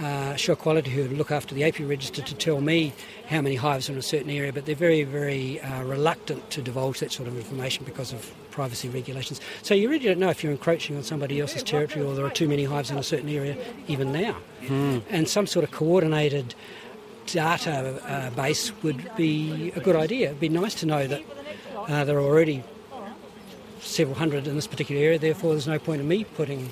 uh, 0.00 0.34
AsureQuality 0.34 0.88
who 0.88 1.08
look 1.14 1.30
after 1.30 1.54
the 1.54 1.62
apiary 1.62 1.88
register 1.88 2.22
to 2.22 2.34
tell 2.34 2.60
me 2.60 2.92
how 3.28 3.40
many 3.40 3.54
hives 3.54 3.88
are 3.88 3.92
in 3.92 3.98
a 3.98 4.02
certain 4.02 4.30
area, 4.30 4.52
but 4.52 4.66
they're 4.66 4.74
very, 4.74 5.04
very 5.04 5.60
uh, 5.60 5.82
reluctant 5.84 6.50
to 6.50 6.62
divulge 6.62 7.00
that 7.00 7.12
sort 7.12 7.28
of 7.28 7.36
information 7.36 7.84
because 7.84 8.12
of 8.12 8.32
privacy 8.50 8.88
regulations. 8.88 9.40
So 9.62 9.74
you 9.74 9.88
really 9.90 10.06
don't 10.06 10.18
know 10.18 10.30
if 10.30 10.42
you're 10.42 10.52
encroaching 10.52 10.96
on 10.96 11.02
somebody 11.02 11.40
else's 11.40 11.62
territory 11.62 12.04
or 12.04 12.14
there 12.14 12.24
are 12.24 12.30
too 12.30 12.48
many 12.48 12.64
hives 12.64 12.90
in 12.90 12.98
a 12.98 13.02
certain 13.02 13.28
area 13.28 13.56
even 13.88 14.12
now. 14.12 14.32
Hmm. 14.66 14.98
And 15.10 15.28
some 15.28 15.46
sort 15.46 15.64
of 15.64 15.70
coordinated 15.70 16.54
data 17.26 18.00
uh, 18.06 18.30
base 18.30 18.72
would 18.82 19.14
be 19.16 19.70
a 19.76 19.80
good 19.80 19.96
idea. 19.96 20.28
It'd 20.28 20.40
be 20.40 20.48
nice 20.48 20.74
to 20.76 20.86
know 20.86 21.06
that 21.06 21.22
uh, 21.76 22.04
there 22.04 22.16
are 22.16 22.24
already 22.24 22.64
several 23.80 24.16
hundred 24.16 24.46
in 24.46 24.54
this 24.54 24.66
particular 24.66 25.00
area, 25.02 25.18
therefore 25.18 25.52
there's 25.52 25.66
no 25.66 25.78
point 25.78 26.00
in 26.00 26.08
me 26.08 26.24
putting 26.24 26.70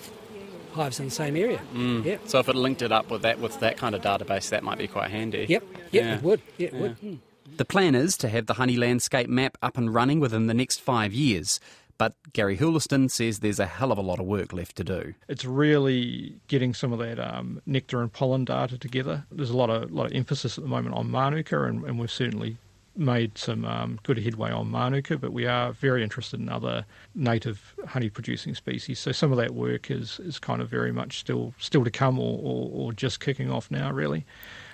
hives 0.79 0.99
in 1.01 1.07
the 1.07 1.11
same 1.11 1.37
area. 1.37 1.61
Mm. 1.75 2.05
Yep. 2.05 2.21
So 2.27 2.39
if 2.39 2.49
it 2.49 2.55
linked 2.57 2.83
it 2.83 2.93
up 2.93 3.11
with 3.11 3.23
that 3.23 3.39
with 3.41 3.59
that 3.61 3.77
kind 3.77 3.95
of 3.95 4.03
database, 4.03 4.49
that 4.51 4.63
might 4.63 4.79
be 4.79 4.87
quite 4.87 5.11
handy. 5.11 5.47
Yep, 5.49 5.65
yep, 5.91 6.05
Yeah. 6.05 6.15
it 6.17 6.23
would. 6.23 6.41
Yeah, 6.57 6.69
it 6.69 6.75
Yeah. 6.75 6.81
would. 6.81 7.01
Mm. 7.01 7.19
The 7.57 7.65
plan 7.65 7.95
is 7.95 8.17
to 8.19 8.29
have 8.29 8.47
the 8.47 8.55
honey 8.55 8.77
landscape 8.77 9.29
map 9.29 9.59
up 9.63 9.77
and 9.77 9.93
running 9.93 10.21
within 10.21 10.47
the 10.47 10.55
next 10.55 10.81
five 10.81 11.13
years. 11.13 11.59
But 11.99 12.15
Gary 12.33 12.57
Houliston 12.57 13.11
says 13.11 13.41
there's 13.41 13.59
a 13.59 13.67
hell 13.67 13.91
of 13.91 13.99
a 13.99 14.03
lot 14.03 14.21
of 14.21 14.27
work 14.27 14.53
left 14.53 14.77
to 14.77 14.85
do. 14.85 15.15
It's 15.29 15.45
really 15.45 16.37
getting 16.47 16.73
some 16.73 16.93
of 16.93 17.01
that 17.01 17.19
um, 17.19 17.61
nectar 17.67 18.01
and 18.01 18.13
pollen 18.13 18.45
data 18.45 18.79
together. 18.79 19.25
There's 19.33 19.51
a 19.51 19.57
lot 19.57 19.69
of 19.71 19.91
lot 19.91 20.07
of 20.07 20.13
emphasis 20.13 20.57
at 20.57 20.63
the 20.63 20.71
moment 20.71 20.95
on 20.95 21.11
Manuka, 21.11 21.65
and, 21.65 21.83
and 21.85 21.99
we've 21.99 22.11
certainly 22.13 22.57
made 22.99 23.39
some 23.39 23.65
um, 23.65 23.99
good 24.03 24.19
headway 24.19 24.51
on 24.51 24.71
Manuka, 24.71 25.17
but 25.17 25.33
we 25.33 25.47
are 25.47 25.73
very 25.73 26.03
interested 26.03 26.41
in 26.41 26.49
other 26.49 26.85
native 27.15 27.75
honey 27.87 28.11
producing 28.11 28.55
species. 28.55 28.99
So 28.99 29.13
some 29.13 29.31
of 29.31 29.39
that 29.39 29.55
work 29.55 29.91
is, 29.91 30.21
is 30.21 30.39
kind 30.39 30.61
of 30.61 30.69
very 30.69 30.93
much 30.93 31.19
still 31.19 31.55
still 31.59 31.85
to 31.85 31.91
come 31.91 32.19
or, 32.19 32.39
or, 32.43 32.71
or 32.73 32.93
just 32.93 33.21
kicking 33.21 33.51
off 33.51 33.71
now, 33.71 33.91
really. 33.93 34.27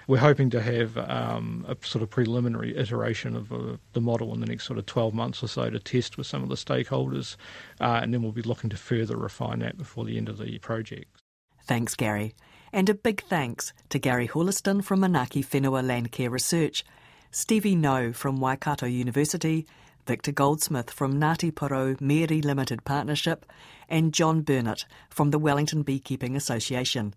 We're 0.07 0.19
hoping 0.19 0.51
to 0.51 0.61
have 0.61 0.99
um, 0.99 1.65
a 1.67 1.77
sort 1.87 2.03
of 2.03 2.11
preliminary 2.11 2.77
iteration 2.77 3.35
of 3.37 3.53
uh, 3.53 3.77
the 3.95 4.01
model 4.01 4.35
in 4.35 4.41
the 4.41 4.47
next 4.47 4.65
sort 4.65 4.79
of 4.79 4.85
12 4.85 5.15
months 5.15 5.43
or 5.43 5.49
so 5.49 5.71
to 5.71 5.79
test 5.79 6.19
with 6.19 6.27
some 6.27 6.43
of 6.43 6.51
the 6.51 6.57
stakeholders, 6.57 7.37
uh, 7.81 8.01
and 8.03 8.13
then 8.13 8.23
we'll 8.23 8.33
be 8.33 8.43
looking 8.43 8.69
to 8.71 8.77
further 8.77 9.17
refine 9.17 9.61
that 9.61 9.79
before 9.79 10.05
the 10.05 10.19
end 10.19 10.29
of 10.29 10.39
the 10.39 10.59
project. 10.59 11.07
Thanks, 11.67 11.95
Gary. 11.95 12.35
And 12.73 12.89
a 12.89 12.95
big 12.95 13.23
thanks 13.23 13.73
to 13.91 13.99
Gary 13.99 14.29
Houliston 14.29 14.85
from 14.85 15.01
Manaaki 15.01 15.47
Whenua 15.47 15.83
Landcare 15.83 16.31
Research, 16.31 16.85
Stevie 17.37 17.75
Noe 17.75 18.13
from 18.13 18.39
Waikato 18.39 18.87
University, 18.87 19.67
Victor 20.07 20.31
Goldsmith 20.31 20.89
from 20.89 21.15
Ngāti 21.15 21.51
Porou 21.51 22.01
Miere 22.01 22.41
Limited 22.41 22.85
Partnership, 22.85 23.45
and 23.89 24.15
John 24.15 24.43
Burnett 24.43 24.85
from 25.11 25.33
the 25.33 25.39
Wellington 25.41 25.83
Beekeeping 25.83 26.37
Association. 26.37 27.13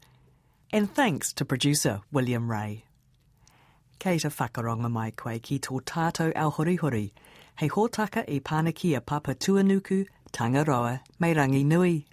And 0.74 0.92
thanks 0.92 1.32
to 1.34 1.46
producer 1.46 2.02
William 2.12 2.50
Ray. 2.50 2.86
Kei 4.00 4.18
te 4.18 4.30
whakaronga 4.30 4.90
mai 4.90 5.12
koe 5.12 5.38
ki 5.38 5.60
tō 5.60 5.82
tātou 5.84 6.34
au 6.36 6.50
horihori, 6.50 7.12
hei 7.58 7.70
hōtaka 7.70 8.26
e 8.28 8.40
papa 8.40 9.36
tuanuku, 9.36 10.08
Tangaroa, 10.32 11.02
me 11.20 11.36
rangi 11.36 11.64
nui. 11.64 12.08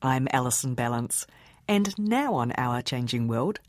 I'm 0.00 0.26
Alison 0.32 0.74
Ballance, 0.74 1.26
and 1.68 1.98
now 1.98 2.32
on 2.32 2.54
Our 2.56 2.80
Changing 2.80 3.28
World, 3.28 3.60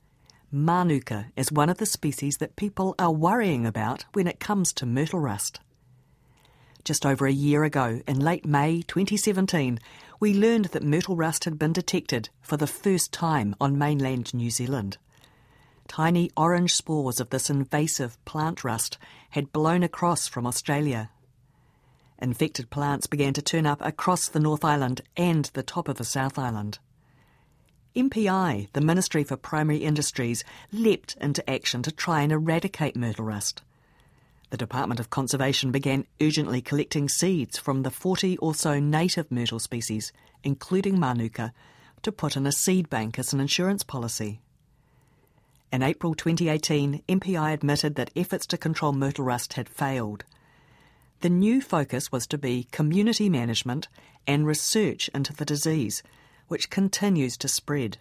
Manuka 0.50 1.28
is 1.36 1.52
one 1.52 1.68
of 1.68 1.78
the 1.78 1.86
species 1.86 2.38
that 2.38 2.56
people 2.56 2.96
are 2.98 3.12
worrying 3.12 3.66
about 3.66 4.06
when 4.14 4.28
it 4.28 4.40
comes 4.40 4.72
to 4.74 4.86
myrtle 4.86 5.20
rust. 5.20 5.60
Just 6.86 7.06
over 7.06 7.28
a 7.28 7.32
year 7.34 7.66
ago, 7.66 8.02
in 8.08 8.22
late 8.22 8.46
May 8.46 8.82
2017, 8.84 9.78
we 10.22 10.34
learned 10.34 10.66
that 10.66 10.84
myrtle 10.84 11.18
rust 11.18 11.44
had 11.44 11.60
been 11.60 11.74
detected 11.74 12.30
for 12.40 12.56
the 12.56 12.66
first 12.66 13.12
time 13.12 13.56
on 13.60 13.78
mainland 13.78 14.34
New 14.34 14.50
Zealand. 14.50 14.98
Tiny 15.90 16.32
orange 16.38 16.74
spores 16.74 17.20
of 17.20 17.30
this 17.30 17.50
invasive 17.50 18.18
plant 18.24 18.64
rust 18.64 18.98
had 19.32 19.52
blown 19.52 19.84
across 19.84 20.30
from 20.30 20.48
Australia. 20.48 21.10
Infected 22.20 22.70
plants 22.70 23.06
began 23.06 23.34
to 23.34 23.42
turn 23.42 23.66
up 23.66 23.82
across 23.82 24.30
the 24.30 24.40
North 24.40 24.64
Island 24.64 25.02
and 25.18 25.46
the 25.54 25.62
top 25.62 25.90
of 25.90 25.98
the 25.98 26.06
South 26.06 26.40
Island. 26.40 26.80
MPI, 27.98 28.68
the 28.74 28.82
Ministry 28.82 29.24
for 29.24 29.36
Primary 29.36 29.80
Industries, 29.80 30.44
leapt 30.72 31.18
into 31.20 31.50
action 31.50 31.82
to 31.82 31.92
try 31.92 32.22
and 32.22 32.32
eradicate 32.32 32.96
myrtle 32.96 33.26
rust. 33.26 33.64
The 34.52 34.58
Department 34.58 35.00
of 35.00 35.10
Conservation 35.10 35.72
began 35.72 36.06
urgently 36.22 36.62
collecting 36.62 37.10
seeds 37.10 37.58
from 37.58 37.82
the 37.82 37.90
40 37.90 38.38
or 38.38 38.54
so 38.54 38.80
native 38.80 39.32
myrtle 39.32 39.58
species, 39.58 40.14
including 40.44 41.00
Manuka, 41.00 41.54
to 42.04 42.12
put 42.12 42.38
in 42.38 42.46
a 42.46 42.52
seed 42.52 42.88
bank 42.88 43.18
as 43.18 43.34
an 43.34 43.40
insurance 43.40 43.84
policy. 43.84 44.42
In 45.72 45.82
April 45.82 46.14
2018, 46.14 47.02
MPI 47.10 47.52
admitted 47.52 47.96
that 47.96 48.12
efforts 48.16 48.46
to 48.46 48.60
control 48.60 48.94
myrtle 48.94 49.26
rust 49.26 49.54
had 49.54 49.68
failed. 49.68 50.24
The 51.22 51.30
new 51.32 51.62
focus 51.62 52.12
was 52.12 52.28
to 52.28 52.38
be 52.38 52.68
community 52.72 53.28
management 53.28 53.88
and 54.28 54.46
research 54.46 55.10
into 55.16 55.34
the 55.34 55.46
disease, 55.46 56.04
which 56.48 56.70
continues 56.70 57.38
to 57.38 57.48
spread. 57.48 57.98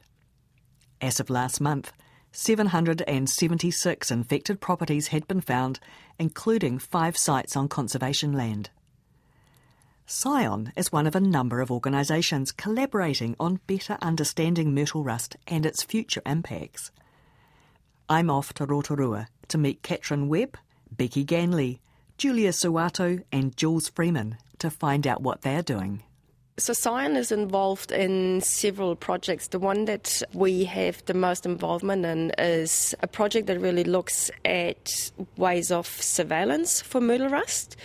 As 1.01 1.21
of 1.21 1.31
last 1.31 1.61
month, 1.61 1.93
776 2.33 4.11
infected 4.11 4.61
properties 4.61 5.09
had 5.09 5.27
been 5.27 5.41
found, 5.41 5.81
including 6.19 6.79
five 6.79 7.17
sites 7.17 7.57
on 7.57 7.69
conservation 7.69 8.33
land. 8.33 8.71
Scion 10.05 10.73
is 10.77 10.93
one 10.93 11.07
of 11.07 11.17
a 11.17 11.21
number 11.21 11.61
of 11.61 11.71
organisations 11.71 12.53
collaborating 12.53 13.35
on 13.41 13.61
better 13.67 13.99
understanding 14.01 14.73
myrtle 14.73 15.03
rust 15.03 15.37
and 15.49 15.67
its 15.67 15.83
future 15.83 16.23
impacts. 16.25 16.93
I'm 18.09 18.31
off 18.31 18.55
to 18.55 18.67
Rotorua 18.67 19.27
to 19.49 19.59
meet 19.59 19.83
Katrin 19.83 20.29
Webb, 20.29 20.57
Becky 20.93 21.25
Ganley, 21.25 21.81
Julia 22.19 22.51
Soewarto, 22.51 23.25
and 23.33 23.57
Jules 23.57 23.89
Freeman 23.89 24.37
to 24.59 24.71
find 24.71 25.07
out 25.07 25.23
what 25.23 25.43
they're 25.43 25.63
doing. 25.63 26.05
So 26.59 26.73
Scion 26.73 27.17
is 27.17 27.33
involved 27.33 27.93
in 27.93 28.41
several 28.41 28.97
projects. 28.97 29.49
The 29.49 29.59
one 29.59 29.85
that 29.85 30.23
we 30.33 30.65
have 30.65 31.05
the 31.05 31.13
most 31.13 31.45
involvement 31.45 32.07
in 32.07 32.31
is 32.39 32.95
a 33.01 33.07
project 33.07 33.47
that 33.49 33.61
really 33.61 33.85
looks 33.85 34.31
at 34.43 35.11
ways 35.37 35.71
of 35.71 35.87
surveillance 35.87 36.81
for 36.81 36.99
myrtle 36.99 37.29
rust 37.29 37.77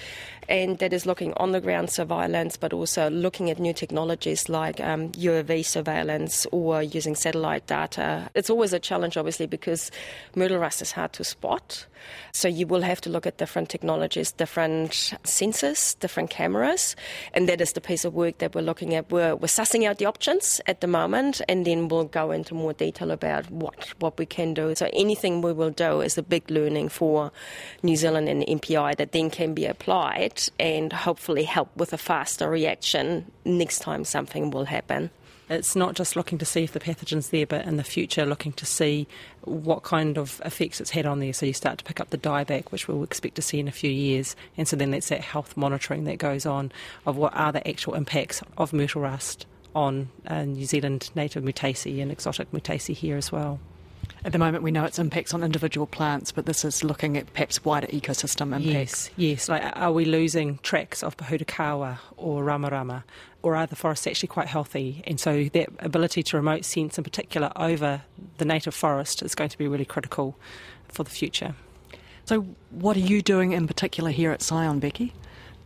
and 0.50 0.80
that 0.80 0.94
is 0.94 1.06
looking 1.06 1.34
on 1.38 1.52
the 1.52 1.62
ground 1.62 1.90
surveillance, 1.90 2.58
but 2.58 2.74
also 2.74 3.10
looking 3.10 3.50
at 3.50 3.60
new 3.60 3.74
technologies 3.74 4.50
like 4.50 4.80
um, 4.80 5.10
UAV 5.14 5.66
surveillance 5.66 6.46
or 6.52 6.84
using 6.84 7.16
satellite 7.16 7.68
data. 7.68 8.30
It's 8.36 8.50
always 8.50 8.74
a 8.74 8.80
challenge, 8.80 9.18
obviously, 9.18 9.48
because 9.48 9.92
myrtle 10.36 10.58
rust 10.58 10.82
is 10.82 10.92
hard 10.92 11.14
to 11.14 11.24
spot. 11.24 11.86
So 12.32 12.48
you 12.48 12.66
will 12.66 12.82
have 12.82 13.02
to 13.02 13.10
look 13.10 13.28
at 13.28 13.38
different 13.38 13.70
technologies, 13.70 14.32
different 14.32 14.92
sensors, 15.24 15.98
different 16.00 16.30
cameras, 16.30 16.96
and 17.34 17.48
that 17.48 17.62
is 17.62 17.74
the 17.74 17.82
piece 17.82 18.06
of 18.06 18.14
work 18.14 18.40
that 18.40 18.56
we're 18.56 18.62
looking 18.62 18.96
at. 18.96 19.12
We're, 19.12 19.36
we're 19.36 19.48
sussing 19.48 19.88
out 19.88 20.00
the 20.00 20.06
options 20.06 20.62
at 20.68 20.82
the 20.82 20.88
moment, 20.88 21.42
and 21.48 21.66
then 21.66 21.88
we'll 21.88 22.06
go 22.06 22.32
into 22.32 22.54
more 22.56 22.74
detail 22.74 23.12
about 23.12 23.50
what 23.52 23.94
what 24.00 24.18
we 24.18 24.26
can 24.26 24.54
do. 24.54 24.74
So 24.76 24.90
anything 24.94 25.42
we 25.42 25.54
will 25.54 25.70
do 25.70 26.02
is 26.02 26.18
a 26.18 26.24
big 26.24 26.50
learning 26.50 26.90
for 26.90 27.32
New 27.84 27.96
Zealand 27.96 28.30
and 28.30 28.44
MPI 28.44 28.96
that 28.98 29.12
then 29.12 29.30
can 29.30 29.54
be 29.54 29.66
applied 29.66 30.31
and 30.60 30.92
hopefully 30.92 31.44
help 31.44 31.76
with 31.76 31.94
a 31.94 31.98
faster 31.98 32.50
reaction 32.50 33.32
next 33.46 33.80
time 33.80 34.04
something 34.04 34.52
will 34.52 34.66
happen. 34.66 35.10
It's 35.50 35.76
not 35.76 35.96
just 35.96 36.16
looking 36.16 36.38
to 36.38 36.46
see 36.46 36.64
if 36.64 36.72
the 36.72 36.80
pathogen's 36.80 37.30
there, 37.30 37.46
but 37.46 37.66
in 37.66 37.76
the 37.76 37.84
future 37.84 38.26
looking 38.26 38.54
to 38.54 38.66
see 38.66 39.06
what 39.42 39.84
kind 39.84 40.18
of 40.18 40.42
effects 40.46 40.80
it's 40.80 40.92
had 40.92 41.06
on 41.06 41.20
there. 41.20 41.34
So 41.34 41.46
you 41.46 41.52
start 41.52 41.78
to 41.80 41.84
pick 41.84 42.00
up 42.00 42.10
the 42.10 42.18
dieback, 42.18 42.72
which 42.72 42.88
we'll 42.88 43.04
expect 43.04 43.36
to 43.36 43.42
see 43.42 43.60
in 43.60 43.68
a 43.68 43.72
few 43.74 43.92
years. 43.92 44.38
And 44.56 44.66
so 44.66 44.78
then 44.78 44.92
that's 44.92 45.10
that 45.10 45.20
health 45.20 45.58
monitoring 45.58 46.06
that 46.06 46.20
goes 46.20 46.46
on 46.46 46.72
of 47.06 47.18
what 47.18 47.36
are 47.36 47.52
the 47.52 47.68
actual 47.68 47.96
impacts 47.96 48.42
of 48.58 48.72
myrtle 48.72 49.02
rust 49.02 49.46
on 49.76 50.10
uh, 50.26 50.44
New 50.44 50.66
Zealand 50.66 51.12
native 51.16 51.44
Myrtaceae 51.44 52.02
and 52.02 52.12
exotic 52.12 52.50
Myrtaceae 52.52 52.96
here 52.96 53.18
as 53.18 53.30
well. 53.30 53.60
At 54.24 54.34
the 54.34 54.38
moment, 54.38 54.64
we 54.64 54.70
know 54.70 54.86
its 54.86 55.00
impacts 55.00 55.34
on 55.34 55.44
individual 55.44 55.88
plants, 55.88 56.32
but 56.32 56.46
this 56.46 56.64
is 56.64 56.84
looking 56.84 57.18
at 57.18 57.34
perhaps 57.34 57.66
wider 57.66 57.88
ecosystem 57.88 58.56
impacts. 58.56 58.66
Yes, 58.66 59.10
yes. 59.18 59.50
Like, 59.50 59.64
are 59.76 59.92
we 59.92 60.06
losing 60.06 60.60
tracks 60.60 61.02
of 61.02 61.18
Pohutukawa 61.18 61.98
or 62.18 62.44
Ramarama, 62.44 63.04
or 63.42 63.56
are 63.56 63.66
the 63.66 63.76
forests 63.76 64.06
actually 64.06 64.28
quite 64.28 64.48
healthy? 64.48 65.02
And 65.08 65.20
so 65.20 65.46
that 65.46 65.70
ability 65.80 66.22
to 66.22 66.38
remote 66.38 66.66
sense, 66.66 67.00
in 67.00 67.04
particular, 67.04 67.52
over 67.56 68.04
the 68.38 68.46
native 68.46 68.76
forest 68.76 69.24
is 69.24 69.34
going 69.34 69.50
to 69.50 69.58
be 69.58 69.68
really 69.68 69.86
critical 69.86 70.38
for 70.88 71.04
the 71.04 71.10
future. 71.10 71.56
So, 72.26 72.42
what 72.70 72.96
are 72.98 73.02
you 73.02 73.24
doing 73.24 73.54
in 73.54 73.66
particular 73.66 74.12
here 74.12 74.32
at 74.32 74.44
Scion, 74.44 74.80
Becky? 74.80 75.14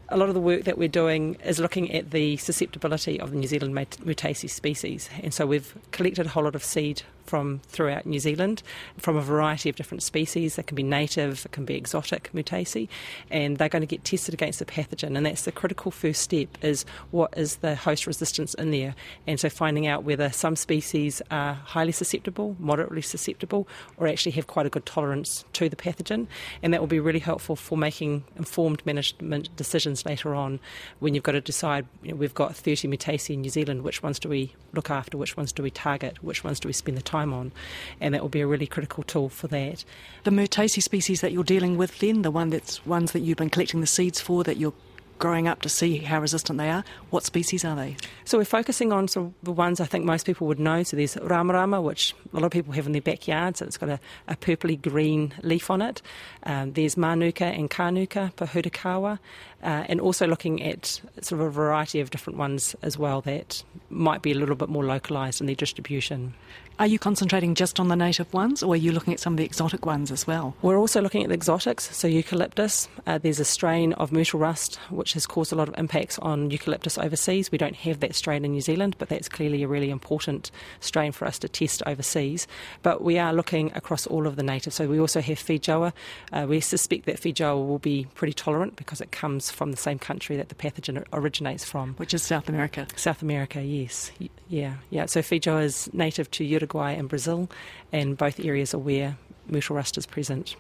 a 0.10 0.18
lot 0.18 0.30
of 0.30 0.36
the 0.36 0.42
work 0.42 0.66
that 0.66 0.78
we're 0.78 0.88
doing 0.88 1.36
is 1.44 1.60
looking 1.60 1.92
at 1.92 2.12
the 2.12 2.38
susceptibility 2.38 3.20
of 3.20 3.32
the 3.32 3.38
New 3.38 3.48
Zealand 3.48 3.74
Myrtaceae 3.74 4.50
species. 4.50 5.10
And 5.24 5.34
so 5.34 5.48
we've 5.48 5.76
collected 5.92 6.28
a 6.28 6.30
whole 6.30 6.44
lot 6.44 6.54
of 6.54 6.64
seed 6.64 7.02
from 7.26 7.60
throughout 7.68 8.06
New 8.06 8.20
Zealand 8.20 8.62
from 8.98 9.16
a 9.16 9.22
variety 9.22 9.70
of 9.70 9.76
different 9.76 10.04
species. 10.04 10.56
They 10.56 10.64
can 10.64 10.76
be 10.76 10.84
native, 10.84 11.46
it 11.46 11.52
can 11.52 11.66
be 11.66 11.76
exotic 11.76 12.30
Myrtaceae, 12.34 12.88
and 13.30 13.58
they're 13.58 13.70
going 13.70 13.82
to 13.82 13.88
get 13.88 14.04
tested 14.04 14.34
against 14.34 14.60
the 14.60 14.66
pathogen. 14.66 15.18
And 15.18 15.26
that's 15.26 15.44
the 15.44 15.52
critical 15.52 15.92
first 15.92 16.22
step 16.22 16.50
is 16.62 16.86
what 17.12 17.34
is 17.38 17.58
the 17.58 17.76
host 17.76 18.08
resistance 18.08 18.54
in 18.56 18.72
there. 18.72 18.96
And 19.28 19.40
so 19.40 19.50
finding 19.50 19.88
out 19.88 20.04
whether 20.04 20.30
some 20.32 20.56
species 20.56 21.22
are 21.32 21.54
highly 21.54 21.92
susceptible, 21.92 22.56
moderately 22.60 23.02
susceptible, 23.02 23.68
or 23.98 24.08
actually 24.08 24.34
have 24.34 24.48
quite 24.48 24.66
a 24.66 24.70
good 24.70 24.86
tolerance 24.86 25.46
to 25.54 25.70
the 25.70 25.76
pathogen. 25.76 26.28
And 26.62 26.74
that 26.74 26.80
will 26.82 26.88
be 26.88 27.00
really 27.00 27.20
helpful 27.20 27.56
for 27.56 27.78
making 27.78 28.24
informed 28.36 28.86
management 28.86 29.56
decisions 29.56 30.06
later 30.06 30.36
on 30.36 30.60
when 31.00 31.14
you've 31.14 31.24
got 31.24 31.34
to 31.34 31.42
decide 31.42 31.86
you 32.04 32.12
know, 32.12 32.16
we've 32.16 32.34
got 32.34 32.56
30 32.56 32.88
Myrtaceae 32.88 33.34
in 33.34 33.42
New 33.42 33.50
Zealand, 33.50 33.84
which 33.84 34.04
ones 34.04 34.20
do 34.20 34.30
we 34.30 34.54
look 34.74 34.90
after, 34.90 35.18
which 35.18 35.38
ones 35.38 35.52
do 35.52 35.64
we 35.64 35.72
target, 35.72 36.24
which 36.24 36.44
ones 36.44 36.60
do 36.60 36.68
we 36.68 36.74
spend 36.74 36.98
the 36.98 37.02
time 37.02 37.15
on, 37.16 37.52
and 38.00 38.14
that 38.14 38.22
will 38.22 38.30
be 38.30 38.42
a 38.42 38.48
really 38.48 38.68
critical 38.68 39.04
tool 39.04 39.30
for 39.30 39.48
that. 39.48 39.84
The 40.24 40.32
Myrtaceae 40.32 40.82
species 40.82 41.22
that 41.22 41.32
you're 41.32 41.44
dealing 41.44 41.78
with 41.78 42.00
then, 42.00 42.22
the 42.22 42.32
one 42.32 42.50
that's 42.50 42.86
ones 42.86 43.12
that 43.12 43.20
you've 43.22 43.38
been 43.38 43.50
collecting 43.50 43.82
the 43.82 43.88
seeds 43.88 44.20
for 44.20 44.44
that 44.44 44.58
you're 44.58 44.74
growing 45.18 45.48
up 45.48 45.62
to 45.62 45.70
see 45.70 45.98
how 45.98 46.20
resistant 46.20 46.58
they 46.58 46.70
are. 46.70 46.84
What 47.10 47.24
species 47.24 47.64
are 47.64 47.76
they? 47.76 47.96
So 48.26 48.38
we're 48.38 48.46
focusing 48.46 48.92
on 48.92 49.08
the 49.44 49.52
ones 49.52 49.80
I 49.80 49.86
think 49.86 50.06
most 50.06 50.26
people 50.26 50.48
would 50.48 50.60
know. 50.60 50.84
So 50.84 50.98
there's 50.98 51.16
Ramarama, 51.16 51.82
which 51.82 52.14
a 52.34 52.36
lot 52.36 52.44
of 52.46 52.52
people 52.52 52.74
have 52.74 52.86
in 52.86 52.92
their 52.92 53.02
backyard, 53.02 53.58
so 53.58 53.66
it's 53.66 53.78
got 53.78 53.90
a, 53.90 54.00
a 54.28 54.36
purpley 54.36 54.82
green 54.82 55.34
leaf 55.42 55.70
on 55.70 55.82
it. 55.82 56.02
Um, 56.44 56.74
there's 56.74 56.98
Manuka 56.98 57.46
and 57.46 57.70
Kanuka, 57.70 58.34
Pohutukawa, 58.34 59.20
uh, 59.66 59.84
and 59.90 60.00
also 60.00 60.28
looking 60.28 60.64
at 60.64 61.02
sort 61.22 61.42
of 61.42 61.48
a 61.48 61.50
variety 61.50 62.00
of 62.00 62.12
different 62.12 62.38
ones 62.38 62.76
as 62.84 62.98
well 62.98 63.20
that 63.22 63.64
might 63.90 64.22
be 64.22 64.32
a 64.32 64.36
little 64.36 64.56
bit 64.56 64.70
more 64.70 64.86
localised 64.86 65.42
in 65.42 65.48
their 65.48 65.56
distribution. 65.56 66.34
Are 66.78 66.88
you 66.88 67.00
concentrating 67.00 67.56
just 67.56 67.80
on 67.80 67.88
the 67.88 67.96
native 67.96 68.34
ones, 68.34 68.62
or 68.62 68.74
are 68.74 68.76
you 68.76 68.92
looking 68.92 69.14
at 69.14 69.22
some 69.22 69.32
of 69.32 69.38
the 69.38 69.46
exotic 69.46 69.86
ones 69.86 70.12
as 70.12 70.28
well? 70.28 70.58
We're 70.62 70.76
also 70.76 71.02
looking 71.02 71.24
at 71.24 71.30
the 71.30 71.34
exotics, 71.34 71.96
so 71.96 72.06
eucalyptus. 72.06 72.90
Uh, 73.08 73.18
there's 73.18 73.40
a 73.40 73.46
strain 73.46 73.94
of 73.94 74.12
myrtle 74.12 74.42
rust 74.42 74.76
which 74.90 75.14
has 75.14 75.26
caused 75.26 75.54
a 75.54 75.56
lot 75.56 75.70
of 75.70 75.78
impacts 75.78 76.20
on 76.20 76.52
eucalyptus 76.52 76.98
overseas. 76.98 77.50
We 77.50 77.58
don't 77.58 77.78
have 77.78 78.02
that 78.02 78.14
strain 78.14 78.44
in 78.44 78.52
New 78.52 78.60
Zealand, 78.60 78.98
but 79.00 79.08
that's 79.08 79.30
clearly 79.30 79.64
a 79.64 79.70
really 79.70 79.90
important 79.90 80.52
strain 80.82 81.14
for 81.14 81.26
us 81.26 81.40
to 81.40 81.48
test 81.48 81.82
overseas. 81.86 82.46
But 82.84 83.02
we 83.02 83.18
are 83.20 83.32
looking 83.32 83.72
across 83.74 84.06
all 84.06 84.28
of 84.28 84.36
the 84.36 84.44
natives. 84.44 84.76
So 84.76 84.90
we 84.90 85.00
also 85.00 85.22
have 85.22 85.40
feijoa. 85.40 85.94
Uh, 86.34 86.46
we 86.50 86.60
suspect 86.60 87.06
that 87.06 87.22
feijoa 87.22 87.56
will 87.56 87.80
be 87.80 88.08
pretty 88.16 88.34
tolerant 88.34 88.76
because 88.76 89.00
it 89.00 89.14
comes 89.14 89.50
from 89.56 89.72
the 89.72 89.78
same 89.78 89.98
country 89.98 90.38
that 90.38 90.50
the 90.50 90.56
pathogen 90.56 91.04
originates 91.14 91.64
from, 91.64 91.96
which 91.96 92.14
is 92.14 92.22
South 92.22 92.50
America. 92.50 92.88
South 92.96 93.22
America, 93.22 93.62
yes, 93.62 94.12
yeah, 94.48 94.76
yeah. 94.90 95.06
So 95.06 95.22
feijoa 95.22 95.64
is 95.64 95.90
native 95.94 96.30
to 96.32 96.44
Uruguay 96.44 96.92
and 96.92 97.10
Brazil, 97.10 97.50
and 97.92 98.18
both 98.18 98.40
areas 98.40 98.74
are 98.74 98.80
where 98.80 99.18
myrtle 99.48 99.76
rust 99.76 99.98
is 99.98 100.06
present. 100.06 100.56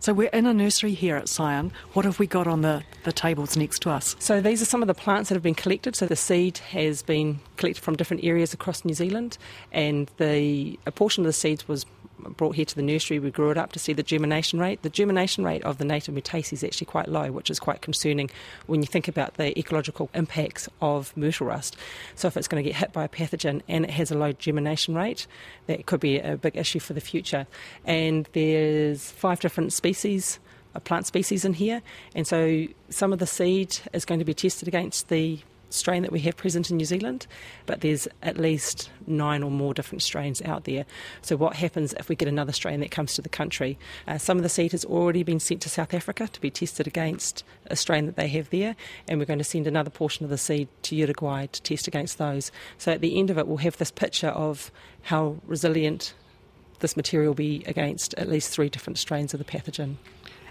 So 0.00 0.14
we're 0.14 0.30
in 0.30 0.46
a 0.46 0.54
nursery 0.54 0.94
here 0.94 1.16
at 1.16 1.28
Scion. 1.28 1.72
What 1.92 2.06
have 2.06 2.18
we 2.18 2.26
got 2.26 2.46
on 2.46 2.62
the, 2.62 2.82
the 3.04 3.12
tables 3.12 3.54
next 3.54 3.80
to 3.82 3.90
us? 3.90 4.16
So 4.18 4.40
these 4.40 4.62
are 4.62 4.64
some 4.64 4.80
of 4.80 4.88
the 4.88 4.94
plants 4.94 5.28
that 5.28 5.34
have 5.34 5.42
been 5.42 5.54
collected. 5.54 5.94
So 5.94 6.06
the 6.06 6.16
seed 6.16 6.56
has 6.56 7.02
been 7.02 7.40
collected 7.58 7.82
from 7.82 7.96
different 7.96 8.24
areas 8.24 8.54
across 8.54 8.82
New 8.82 8.94
Zealand, 8.94 9.36
and 9.72 10.10
the 10.16 10.78
a 10.86 10.90
portion 10.90 11.22
of 11.22 11.26
the 11.26 11.34
seeds 11.34 11.68
was 11.68 11.84
brought 12.36 12.56
here 12.56 12.64
to 12.64 12.74
the 12.74 12.82
nursery, 12.82 13.18
we 13.18 13.30
grew 13.30 13.50
it 13.50 13.58
up 13.58 13.72
to 13.72 13.78
see 13.78 13.92
the 13.92 14.02
germination 14.02 14.58
rate. 14.58 14.82
The 14.82 14.90
germination 14.90 15.44
rate 15.44 15.62
of 15.64 15.78
the 15.78 15.84
native 15.84 16.14
Myrtaceae 16.14 16.52
is 16.52 16.64
actually 16.64 16.86
quite 16.86 17.08
low, 17.08 17.32
which 17.32 17.50
is 17.50 17.58
quite 17.58 17.80
concerning 17.82 18.30
when 18.66 18.80
you 18.80 18.86
think 18.86 19.08
about 19.08 19.34
the 19.34 19.58
ecological 19.58 20.10
impacts 20.14 20.68
of 20.80 21.16
myrtle 21.16 21.46
rust. 21.46 21.76
So 22.14 22.28
if 22.28 22.36
it's 22.36 22.48
going 22.48 22.62
to 22.62 22.68
get 22.68 22.76
hit 22.76 22.92
by 22.92 23.04
a 23.04 23.08
pathogen 23.08 23.62
and 23.68 23.84
it 23.84 23.90
has 23.90 24.10
a 24.10 24.18
low 24.18 24.32
germination 24.32 24.94
rate, 24.94 25.26
that 25.66 25.86
could 25.86 26.00
be 26.00 26.18
a 26.18 26.36
big 26.36 26.56
issue 26.56 26.80
for 26.80 26.92
the 26.92 27.00
future. 27.00 27.46
And 27.84 28.28
there's 28.32 29.10
five 29.10 29.40
different 29.40 29.72
species 29.72 30.38
a 30.74 30.80
plant 30.80 31.06
species 31.06 31.44
in 31.44 31.54
here, 31.54 31.82
and 32.14 32.26
so 32.26 32.66
some 32.90 33.12
of 33.12 33.18
the 33.18 33.26
seed 33.26 33.76
is 33.92 34.04
going 34.04 34.20
to 34.20 34.24
be 34.24 34.34
tested 34.34 34.68
against 34.68 35.08
the 35.08 35.40
strain 35.70 36.02
that 36.02 36.12
we 36.12 36.20
have 36.20 36.36
present 36.36 36.70
in 36.70 36.76
New 36.76 36.84
Zealand, 36.84 37.26
but 37.66 37.80
there's 37.80 38.06
at 38.22 38.36
least 38.36 38.90
nine 39.06 39.42
or 39.42 39.50
more 39.50 39.72
different 39.72 40.02
strains 40.02 40.42
out 40.42 40.64
there. 40.64 40.84
So, 41.22 41.36
what 41.36 41.56
happens 41.56 41.94
if 41.94 42.08
we 42.08 42.16
get 42.16 42.28
another 42.28 42.52
strain 42.52 42.80
that 42.80 42.90
comes 42.90 43.14
to 43.14 43.22
the 43.22 43.28
country? 43.28 43.78
Uh, 44.06 44.18
some 44.18 44.36
of 44.36 44.42
the 44.42 44.48
seed 44.48 44.72
has 44.72 44.84
already 44.84 45.22
been 45.22 45.40
sent 45.40 45.62
to 45.62 45.68
South 45.68 45.94
Africa 45.94 46.28
to 46.28 46.40
be 46.40 46.50
tested 46.50 46.86
against 46.86 47.44
a 47.66 47.76
strain 47.76 48.06
that 48.06 48.16
they 48.16 48.28
have 48.28 48.50
there, 48.50 48.76
and 49.08 49.18
we're 49.18 49.26
going 49.26 49.38
to 49.38 49.44
send 49.44 49.66
another 49.66 49.90
portion 49.90 50.24
of 50.24 50.30
the 50.30 50.38
seed 50.38 50.68
to 50.82 50.96
Uruguay 50.96 51.46
to 51.46 51.62
test 51.62 51.86
against 51.86 52.18
those. 52.18 52.52
So, 52.78 52.92
at 52.92 53.00
the 53.00 53.18
end 53.18 53.30
of 53.30 53.38
it, 53.38 53.46
we'll 53.46 53.58
have 53.58 53.78
this 53.78 53.90
picture 53.90 54.28
of 54.28 54.70
how 55.02 55.36
resilient 55.46 56.14
this 56.80 56.96
material 56.96 57.30
will 57.30 57.34
be 57.34 57.62
against 57.66 58.14
at 58.14 58.28
least 58.28 58.50
three 58.50 58.68
different 58.68 58.98
strains 58.98 59.32
of 59.32 59.38
the 59.38 59.44
pathogen. 59.44 59.96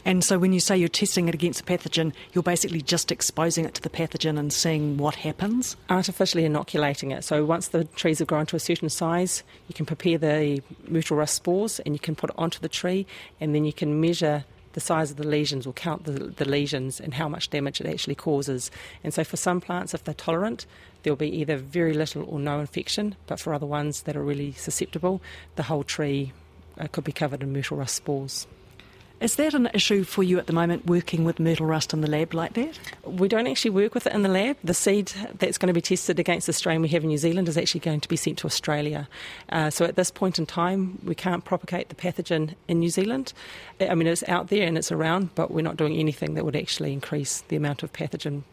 And 0.10 0.24
so 0.24 0.40
when 0.40 0.54
you 0.54 0.60
say 0.60 0.76
you're 0.76 0.90
testing 0.90 1.30
it 1.30 1.36
against 1.36 1.62
a 1.62 1.64
pathogen, 1.64 2.14
you're 2.34 2.42
basically 2.42 2.82
just 2.82 3.12
exposing 3.12 3.66
it 3.66 3.76
to 3.76 3.82
the 3.84 3.92
pathogen 3.92 4.40
and 4.40 4.52
seeing 4.52 4.98
what 4.98 5.14
happens? 5.14 5.76
Artificially 5.88 6.46
inoculating 6.46 7.12
it. 7.12 7.24
So 7.24 7.46
once 7.46 7.68
the 7.68 7.84
trees 7.84 8.18
have 8.18 8.28
grown 8.28 8.48
to 8.48 8.56
a 8.56 8.60
certain 8.60 8.90
size, 8.90 9.44
you 9.68 9.76
can 9.76 9.86
prepare 9.86 10.18
the 10.18 10.64
myrtle 10.88 11.16
rust 11.16 11.36
spores 11.36 11.80
and 11.82 11.94
you 11.94 12.00
can 12.00 12.16
put 12.16 12.32
it 12.32 12.36
onto 12.40 12.60
the 12.60 12.68
tree 12.68 13.06
and 13.40 13.54
then 13.54 13.66
you 13.66 13.72
can 13.72 14.02
measure 14.02 14.46
the 14.74 14.80
size 14.80 15.12
of 15.12 15.18
the 15.18 15.28
lesions 15.28 15.68
or 15.68 15.74
count 15.74 16.06
the, 16.06 16.14
the 16.14 16.46
lesions 16.46 17.00
and 17.00 17.14
how 17.14 17.30
much 17.30 17.52
damage 17.52 17.80
it 17.80 17.86
actually 17.86 18.16
causes. 18.16 18.72
And 19.04 19.14
so 19.14 19.24
for 19.24 19.38
some 19.38 19.62
plants, 19.62 19.94
if 19.94 20.06
they're 20.06 20.16
tolerant, 20.16 20.66
there'll 21.04 21.18
be 21.18 21.30
either 21.38 21.58
very 21.58 21.94
little 21.94 22.24
or 22.24 22.40
no 22.40 22.60
infection, 22.62 23.16
but 23.28 23.40
for 23.40 23.54
other 23.54 23.68
ones 23.68 24.02
that 24.02 24.18
are 24.18 24.24
really 24.24 24.54
susceptible, 24.54 25.22
the 25.56 25.62
whole 25.62 25.84
tree 25.84 26.34
uh, 26.80 26.88
could 26.88 27.04
be 27.04 27.12
covered 27.12 27.44
in 27.44 27.54
myrtle 27.54 27.78
rust 27.78 27.94
spores. 27.94 28.48
Is 29.22 29.36
that 29.36 29.54
an 29.54 29.70
issue 29.74 30.06
for 30.06 30.24
you 30.24 30.40
at 30.40 30.48
the 30.48 30.54
moment, 30.54 30.86
working 30.86 31.26
with 31.26 31.42
myrtle 31.42 31.66
rust 31.66 31.92
in 31.92 32.00
the 32.00 32.10
lab 32.10 32.34
like 32.34 32.54
that? 32.54 32.80
We 33.04 33.28
don't 33.28 33.48
actually 33.48 33.72
work 33.72 33.94
with 33.94 34.08
it 34.08 34.14
in 34.14 34.22
the 34.22 34.30
lab. 34.30 34.56
The 34.64 34.74
seed 34.74 35.12
that's 35.40 35.58
going 35.58 35.68
to 35.68 35.74
be 35.74 35.82
tested 35.82 36.20
against 36.20 36.48
the 36.48 36.54
strain 36.54 36.82
we 36.82 36.88
have 36.90 37.04
in 37.04 37.10
New 37.10 37.18
Zealand 37.18 37.50
is 37.50 37.58
actually 37.58 37.82
going 37.82 38.00
to 38.00 38.08
be 38.08 38.16
sent 38.16 38.38
to 38.40 38.48
Australia. 38.48 39.10
Uh, 39.50 39.70
so 39.72 39.84
at 39.84 39.98
this 39.98 40.10
point 40.10 40.40
in 40.40 40.46
time, 40.46 41.00
we 41.04 41.16
can't 41.16 41.44
propagate 41.44 41.90
the 41.90 41.96
pathogen 41.96 42.56
in 42.70 42.80
New 42.80 42.90
Zealand. 42.90 43.34
I 43.82 43.94
mean, 43.94 44.08
it's 44.08 44.24
out 44.30 44.48
there 44.48 44.66
and 44.66 44.78
it's 44.78 44.92
around, 44.92 45.36
but 45.36 45.52
we're 45.52 45.64
not 45.64 45.76
doing 45.76 45.98
anything 45.98 46.36
that 46.36 46.46
would 46.46 46.56
actually 46.56 46.94
increase 46.94 47.42
the 47.50 47.58
amount 47.58 47.84
of 47.84 47.92
pathogen 47.92 48.44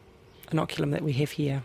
inoculum 0.51 0.91
that 0.91 1.03
we 1.03 1.13
have 1.13 1.31
here. 1.31 1.63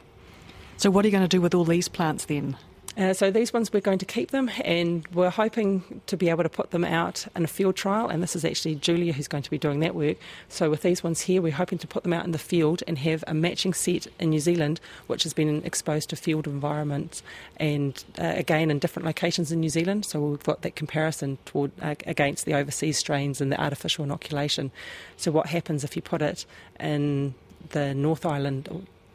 So, 0.77 0.91
what 0.91 1.05
are 1.05 1.07
you 1.07 1.11
going 1.11 1.23
to 1.23 1.27
do 1.27 1.41
with 1.41 1.55
all 1.55 1.65
these 1.65 1.87
plants 1.87 2.25
then? 2.25 2.55
Uh, 2.97 3.13
so 3.13 3.32
these 3.32 3.54
ones 3.54 3.71
we're 3.71 3.80
going 3.80 3.99
to 3.99 4.06
keep 4.06 4.32
them, 4.32 4.49
and 4.65 5.08
we're 5.13 5.30
hoping 5.30 6.01
to 6.08 6.17
be 6.17 6.30
able 6.30 6.43
to 6.43 6.49
put 6.49 6.71
them 6.71 6.84
out 6.84 7.25
in 7.36 7.43
a 7.43 7.47
field 7.47 7.75
trial. 7.75 8.10
And 8.10 8.21
this 8.21 8.36
is 8.36 8.43
actually 8.43 8.75
Julia 8.75 9.13
who's 9.13 9.30
going 9.30 9.43
to 9.43 9.49
be 9.49 9.58
doing 9.58 9.80
that 9.80 9.95
work. 9.95 10.17
So 10.49 10.69
with 10.69 10.82
these 10.82 11.01
ones 11.04 11.21
here, 11.21 11.41
we're 11.41 11.54
hoping 11.54 11.77
to 11.80 11.88
put 11.88 12.04
them 12.04 12.12
out 12.12 12.25
in 12.25 12.32
the 12.32 12.38
field 12.38 12.84
and 12.88 12.97
have 12.97 13.23
a 13.27 13.34
matching 13.34 13.73
set 13.73 14.08
in 14.19 14.32
New 14.32 14.41
Zealand, 14.41 14.82
which 15.08 15.23
has 15.23 15.34
been 15.34 15.63
exposed 15.63 16.10
to 16.10 16.15
field 16.15 16.47
environments, 16.47 17.23
and 17.58 18.04
uh, 18.19 18.34
again 18.36 18.69
in 18.69 18.80
different 18.80 19.06
locations 19.06 19.51
in 19.51 19.62
New 19.62 19.69
Zealand. 19.69 20.06
So 20.06 20.19
we've 20.19 20.43
got 20.43 20.62
that 20.63 20.75
comparison 20.75 21.38
toward 21.45 21.71
uh, 21.82 21.95
against 22.06 22.45
the 22.45 22.56
overseas 22.56 22.97
strains 22.97 23.39
and 23.39 23.51
the 23.51 23.62
artificial 23.62 24.04
inoculation. 24.04 24.71
So 25.15 25.32
what 25.32 25.47
happens 25.47 25.86
if 25.86 25.95
you 25.95 26.01
put 26.01 26.21
it 26.21 26.45
in 26.77 27.36
the 27.69 27.93
North 27.93 28.25
Island 28.25 28.67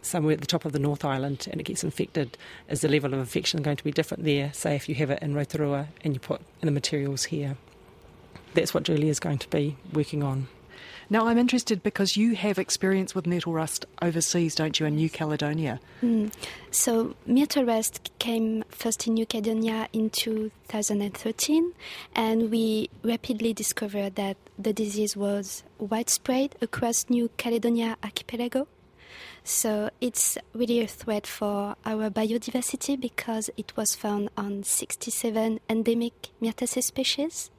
somewhere 0.06 0.34
at 0.34 0.40
the 0.40 0.46
top 0.46 0.64
of 0.64 0.72
the 0.72 0.78
North 0.78 1.04
Island 1.04 1.48
and 1.50 1.60
it 1.60 1.64
gets 1.64 1.84
infected, 1.84 2.36
is 2.68 2.80
the 2.80 2.88
level 2.88 3.12
of 3.12 3.20
infection 3.20 3.62
going 3.62 3.76
to 3.76 3.84
be 3.84 3.92
different 3.92 4.24
there? 4.24 4.52
Say 4.52 4.76
if 4.76 4.88
you 4.88 4.94
have 4.96 5.10
it 5.10 5.22
in 5.22 5.34
Rotorua 5.34 5.88
and 6.02 6.14
you 6.14 6.20
put 6.20 6.40
in 6.60 6.66
the 6.66 6.72
materials 6.72 7.24
here. 7.24 7.56
That's 8.54 8.72
what 8.72 8.84
Julia 8.84 9.10
is 9.10 9.20
going 9.20 9.38
to 9.38 9.50
be 9.50 9.76
working 9.92 10.22
on. 10.22 10.48
Now, 11.08 11.28
I'm 11.28 11.38
interested 11.38 11.84
because 11.84 12.16
you 12.16 12.34
have 12.34 12.58
experience 12.58 13.14
with 13.14 13.28
myrtle 13.28 13.52
rust 13.52 13.86
overseas, 14.02 14.56
don't 14.56 14.78
you, 14.80 14.86
in 14.86 14.96
New 14.96 15.08
Caledonia? 15.08 15.78
Mm. 16.02 16.32
So, 16.72 17.14
myrtle 17.26 17.64
rust 17.64 18.10
came 18.18 18.64
first 18.70 19.06
in 19.06 19.14
New 19.14 19.24
Caledonia 19.24 19.88
in 19.92 20.10
2013, 20.10 21.72
and 22.16 22.50
we 22.50 22.90
rapidly 23.04 23.52
discovered 23.52 24.16
that 24.16 24.36
the 24.58 24.72
disease 24.72 25.16
was 25.16 25.62
widespread 25.78 26.56
across 26.60 27.08
New 27.08 27.30
Caledonia 27.36 27.96
archipelago. 28.02 28.66
So 29.48 29.90
it's 30.00 30.36
really 30.54 30.80
a 30.80 30.88
threat 30.88 31.24
for 31.24 31.76
our 31.86 32.10
biodiversity 32.10 33.00
because 33.00 33.48
it 33.56 33.76
was 33.76 33.94
found 33.94 34.28
on 34.36 34.64
67 34.64 35.60
endemic 35.70 36.30
Myrtaceae 36.42 36.82
species. 36.82 37.52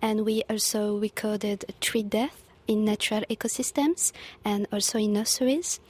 And 0.00 0.24
we 0.24 0.44
also 0.48 0.96
recorded 0.96 1.74
tree 1.78 2.04
death 2.04 2.42
in 2.66 2.84
natural 2.84 3.22
ecosystems 3.30 4.12
and 4.44 4.66
also 4.72 4.98
in 4.98 5.12
nurseries. 5.12 5.80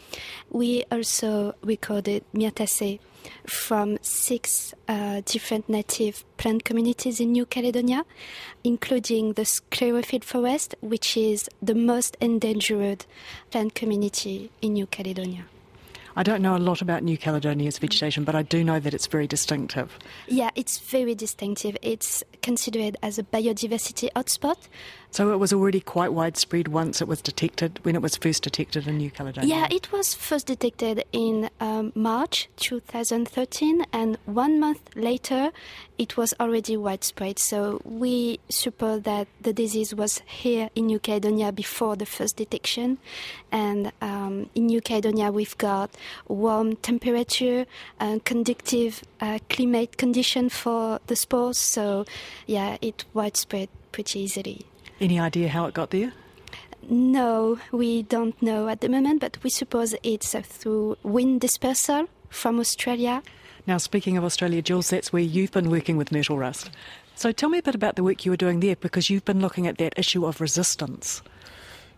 We 0.50 0.84
also 0.90 1.54
recorded 1.62 2.24
Myrtaceae 2.34 2.98
from 3.46 3.98
six 4.02 4.74
uh, 4.88 5.22
different 5.24 5.68
native 5.68 6.24
plant 6.36 6.64
communities 6.64 7.20
in 7.20 7.32
New 7.32 7.46
Caledonia, 7.46 8.04
including 8.64 9.34
the 9.34 9.42
sclerophyll 9.42 10.24
forest, 10.24 10.74
which 10.80 11.16
is 11.16 11.48
the 11.62 11.74
most 11.74 12.16
endangered 12.20 13.04
plant 13.50 13.74
community 13.74 14.50
in 14.62 14.74
New 14.74 14.86
Caledonia. 14.86 15.44
I 16.16 16.22
don't 16.22 16.42
know 16.42 16.56
a 16.56 16.58
lot 16.58 16.82
about 16.82 17.02
New 17.02 17.16
Caledonia's 17.16 17.78
vegetation, 17.78 18.24
but 18.24 18.34
I 18.34 18.42
do 18.42 18.64
know 18.64 18.80
that 18.80 18.94
it's 18.94 19.06
very 19.06 19.26
distinctive. 19.26 19.98
Yeah, 20.26 20.50
it's 20.54 20.78
very 20.78 21.14
distinctive. 21.14 21.76
It's 21.82 22.22
considered 22.42 22.96
as 23.02 23.18
a 23.18 23.22
biodiversity 23.22 24.10
hotspot. 24.14 24.56
So 25.12 25.32
it 25.32 25.38
was 25.38 25.52
already 25.52 25.80
quite 25.80 26.12
widespread 26.12 26.68
once 26.68 27.00
it 27.00 27.08
was 27.08 27.20
detected, 27.20 27.80
when 27.82 27.96
it 27.96 28.02
was 28.02 28.16
first 28.16 28.44
detected 28.44 28.86
in 28.86 28.98
New 28.98 29.10
Caledonia? 29.10 29.48
Yeah, 29.48 29.68
it 29.70 29.90
was 29.90 30.14
first 30.14 30.46
detected 30.46 31.04
in 31.12 31.50
um, 31.60 31.92
March 31.96 32.48
2013, 32.56 33.86
and 33.92 34.18
one 34.26 34.60
month 34.60 34.90
later 34.94 35.50
it 36.00 36.16
was 36.16 36.32
already 36.40 36.78
widespread. 36.78 37.38
So 37.38 37.82
we 37.84 38.40
suppose 38.48 39.02
that 39.02 39.28
the 39.38 39.52
disease 39.52 39.94
was 39.94 40.22
here 40.26 40.70
in 40.74 40.86
New 40.86 40.98
Caledonia 40.98 41.52
before 41.52 41.94
the 41.94 42.06
first 42.06 42.36
detection. 42.36 42.96
And 43.52 43.92
um, 44.00 44.48
in 44.54 44.66
New 44.66 44.80
Caledonia, 44.80 45.30
we've 45.30 45.58
got 45.58 45.90
warm 46.26 46.76
temperature, 46.76 47.66
and 48.00 48.24
conductive 48.24 49.02
uh, 49.20 49.40
climate 49.50 49.98
condition 49.98 50.48
for 50.48 51.00
the 51.06 51.16
spores. 51.16 51.58
So, 51.58 52.06
yeah, 52.46 52.78
it 52.80 53.04
widespread 53.12 53.68
pretty 53.92 54.20
easily. 54.20 54.64
Any 55.02 55.20
idea 55.20 55.50
how 55.50 55.66
it 55.66 55.74
got 55.74 55.90
there? 55.90 56.14
No, 56.88 57.58
we 57.72 58.04
don't 58.04 58.40
know 58.40 58.68
at 58.68 58.80
the 58.80 58.88
moment, 58.88 59.20
but 59.20 59.36
we 59.42 59.50
suppose 59.50 59.94
it's 60.02 60.34
uh, 60.34 60.40
through 60.40 60.96
wind 61.02 61.42
dispersal 61.42 62.06
from 62.30 62.58
Australia. 62.58 63.22
Now, 63.70 63.78
speaking 63.78 64.16
of 64.16 64.24
Australia, 64.24 64.62
Jules, 64.62 64.90
that's 64.90 65.12
where 65.12 65.22
you've 65.22 65.52
been 65.52 65.70
working 65.70 65.96
with 65.96 66.10
myrtle 66.10 66.36
rust. 66.36 66.72
So 67.14 67.30
tell 67.30 67.48
me 67.48 67.58
a 67.58 67.62
bit 67.62 67.76
about 67.76 67.94
the 67.94 68.02
work 68.02 68.24
you 68.24 68.32
were 68.32 68.36
doing 68.36 68.58
there 68.58 68.74
because 68.74 69.08
you've 69.08 69.24
been 69.24 69.40
looking 69.40 69.68
at 69.68 69.78
that 69.78 69.96
issue 69.96 70.26
of 70.26 70.40
resistance. 70.40 71.22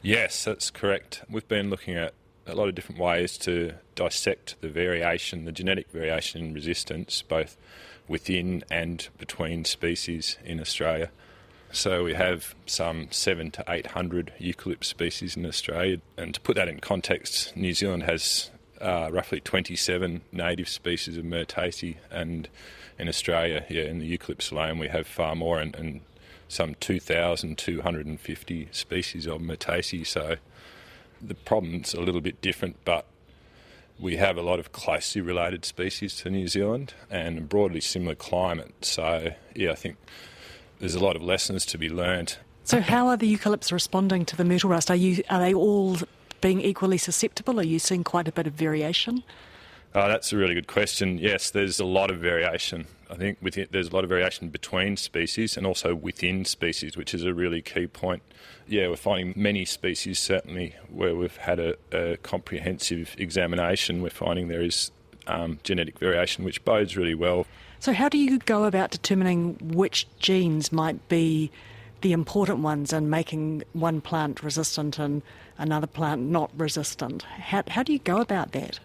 Yes, 0.03 0.45
that's 0.45 0.71
correct. 0.71 1.23
We've 1.31 1.49
been 1.49 1.71
looking 1.71 1.95
at 1.95 2.13
a 2.47 2.55
lot 2.55 2.69
of 2.69 2.75
different 2.75 3.01
ways 3.01 3.39
to 3.39 3.73
dissect 3.95 4.57
the 4.61 4.69
variation, 4.69 5.47
the 5.47 5.51
genetic 5.51 5.91
variation 5.91 6.45
in 6.45 6.53
resistance, 6.53 7.23
both 7.23 7.57
within 8.07 8.65
and 8.71 9.09
between 9.17 9.65
species 9.65 10.37
in 10.45 10.61
Australia. 10.61 11.11
So 11.71 12.05
we 12.05 12.13
have 12.13 12.55
some 12.67 13.09
seven 13.11 13.51
to 13.53 13.65
eight 13.67 13.87
hundred 13.87 14.35
eucalypt 14.39 14.85
species 14.85 15.39
in 15.39 15.47
Australia, 15.47 16.03
and 16.19 16.35
to 16.35 16.41
put 16.43 16.57
that 16.57 16.69
in 16.69 16.81
context, 16.81 17.57
New 17.57 17.73
Zealand 17.73 18.03
has 18.03 18.51
uh, 18.83 19.09
roughly 19.13 19.41
27 19.41 20.23
native 20.33 20.69
species 20.69 21.17
of 21.17 21.25
Myrtaceae, 21.25 21.97
and 22.11 22.49
in 22.99 23.09
Australia, 23.09 23.65
yeah, 23.69 23.85
in 23.85 23.99
the 24.01 24.19
eucalypts 24.19 24.53
alone, 24.53 24.79
we 24.79 24.89
have 24.89 25.07
far 25.07 25.35
more, 25.35 25.59
and, 25.61 25.75
and 25.77 26.01
some 26.49 26.75
2,250 26.77 28.69
species 28.73 29.27
of 29.27 29.41
Myrtaceae. 29.41 30.07
So 30.07 30.37
the 31.21 31.35
problem's 31.35 31.95
a 31.95 32.01
little 32.01 32.21
bit 32.21 32.41
different, 32.43 32.77
but 32.85 33.07
we 33.99 34.17
have 34.17 34.37
a 34.37 34.43
lot 34.43 34.59
of 34.59 34.73
closely 34.73 35.21
related 35.21 35.65
species 35.65 36.17
to 36.17 36.31
New 36.31 36.49
Zealand 36.49 36.95
and 37.09 37.39
a 37.39 37.41
broadly 37.41 37.81
similar 37.81 38.15
climate. 38.15 38.75
So 38.83 39.33
yeah, 39.55 39.71
I 39.71 39.77
think 39.77 39.97
there's 40.81 40.95
a 40.95 41.01
lot 41.01 41.17
of 41.17 41.23
lessons 41.23 41.65
to 41.67 41.79
be 41.79 41.89
learned. 41.89 42.37
So, 42.65 42.81
how 42.81 43.09
are 43.09 43.17
the 43.17 43.33
eucalypts 43.37 43.73
responding 43.73 44.25
to 44.27 44.37
the 44.37 44.45
myrtle 44.45 44.71
rust? 44.71 44.91
Are 44.91 44.97
you 44.97 45.23
are 45.31 45.41
they 45.41 45.53
all 45.55 45.97
being 46.43 46.61
equally 46.61 46.99
susceptible? 46.99 47.59
Are 47.59 47.65
you 47.65 47.79
seeing 47.79 48.05
quite 48.05 48.29
a 48.29 48.33
bit 48.33 48.47
of 48.47 48.53
variation? 48.53 49.23
Oh, 49.95 50.09
that's 50.09 50.33
a 50.33 50.37
really 50.37 50.55
good 50.55 50.67
question. 50.67 51.19
Yes, 51.19 51.51
there's 51.51 51.81
a 51.81 51.85
lot 51.85 52.11
of 52.11 52.19
variation. 52.19 52.87
I 53.11 53.15
think 53.15 53.39
within, 53.43 53.69
there's 53.71 53.89
a 53.89 53.95
lot 53.95 54.05
of 54.05 54.11
variation 54.11 54.49
between 54.49 54.97
species 54.97 55.57
and 55.57 55.67
also 55.67 55.95
within 55.95 56.47
species, 56.47 56.97
which 56.97 57.13
is 57.13 57.25
a 57.25 57.35
really 57.35 57.61
key 57.61 57.87
point. 57.87 58.23
Yeah, 58.67 58.89
we're 58.89 58.97
finding 58.97 59.35
many 59.37 59.67
species, 59.67 60.19
certainly 60.19 60.75
where 60.89 61.15
we've 61.15 61.37
had 61.37 61.59
a, 61.59 61.77
a 61.93 62.17
comprehensive 62.19 63.15
examination, 63.19 64.03
we're 64.03 64.11
finding 64.11 64.49
there 64.49 64.63
is 64.63 64.91
um, 65.27 65.59
genetic 65.63 65.99
variation, 65.99 66.45
which 66.45 66.65
bodes 66.65 66.97
really 66.97 67.15
well. 67.15 67.47
So, 67.79 67.93
how 67.93 68.09
do 68.09 68.17
you 68.17 68.39
go 68.39 68.65
about 68.65 68.93
determining 68.93 69.57
which 69.61 70.07
genes 70.19 70.73
might 70.73 71.07
be 71.09 71.51
the 72.03 72.13
important 72.13 72.59
ones 72.59 72.93
in 72.93 73.09
making 73.09 73.63
one 73.73 74.01
plant 74.01 74.43
resistant 74.43 74.99
and 74.99 75.23
another 75.59 75.87
plant 75.87 76.23
not 76.23 76.51
resistant? 76.57 77.23
How, 77.23 77.63
how 77.69 77.83
do 77.83 77.93
you 77.93 77.99
go 77.99 78.21
about 78.21 78.53
that? 78.53 78.79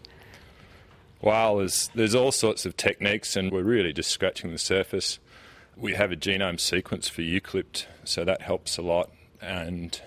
Well, 1.21 1.57
there's, 1.57 1.89
there's 1.95 2.15
all 2.15 2.31
sorts 2.31 2.65
of 2.65 2.77
techniques, 2.77 3.35
and 3.35 3.51
we're 3.51 3.63
really 3.63 3.91
just 3.91 4.11
scratching 4.11 4.51
the 4.51 4.59
surface. 4.59 5.19
We 5.75 5.93
have 5.93 6.11
a 6.11 6.15
genome 6.15 6.59
sequence 6.59 7.09
for 7.09 7.21
eucalypt, 7.21 7.85
so 8.03 8.23
that 8.23 8.41
helps 8.41 8.77
a 8.77 8.81
lot. 8.81 9.09
And 9.41 9.99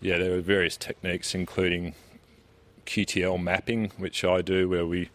yeah, 0.00 0.18
there 0.18 0.34
are 0.34 0.40
various 0.40 0.76
techniques, 0.76 1.34
including 1.34 1.94
QTL 2.84 3.42
mapping, 3.42 3.92
which 3.96 4.24
I 4.24 4.42
do, 4.42 4.68
where 4.68 4.86
we 4.86 5.10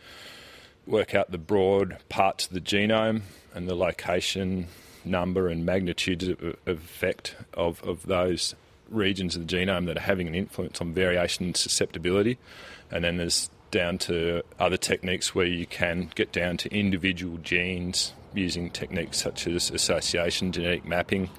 work 0.87 1.13
out 1.13 1.31
the 1.31 1.37
broad 1.37 1.97
parts 2.09 2.47
of 2.47 2.53
the 2.53 2.61
genome 2.61 3.21
and 3.53 3.67
the 3.67 3.75
location, 3.75 4.67
number, 5.05 5.47
and 5.47 5.65
magnitude 5.65 6.23
of, 6.23 6.57
effect 6.65 7.35
of, 7.53 7.83
of 7.83 8.05
those 8.05 8.55
regions 8.89 9.35
of 9.35 9.47
the 9.47 9.55
genome 9.55 9.85
that 9.85 9.97
are 9.97 10.01
having 10.01 10.27
an 10.27 10.35
influence 10.35 10.81
on 10.81 10.93
variation 10.93 11.45
and 11.45 11.57
susceptibility. 11.57 12.37
And 12.91 13.03
then 13.03 13.17
there's 13.17 13.49
down 13.71 13.97
to 13.97 14.43
other 14.59 14.77
techniques 14.77 15.33
where 15.33 15.45
you 15.45 15.65
can 15.65 16.11
get 16.13 16.31
down 16.31 16.57
to 16.57 16.69
individual 16.77 17.37
genes 17.37 18.13
using 18.33 18.69
techniques 18.69 19.21
such 19.21 19.47
as 19.47 19.71
association 19.71 20.51
genetic 20.51 20.85
mapping. 20.85 21.29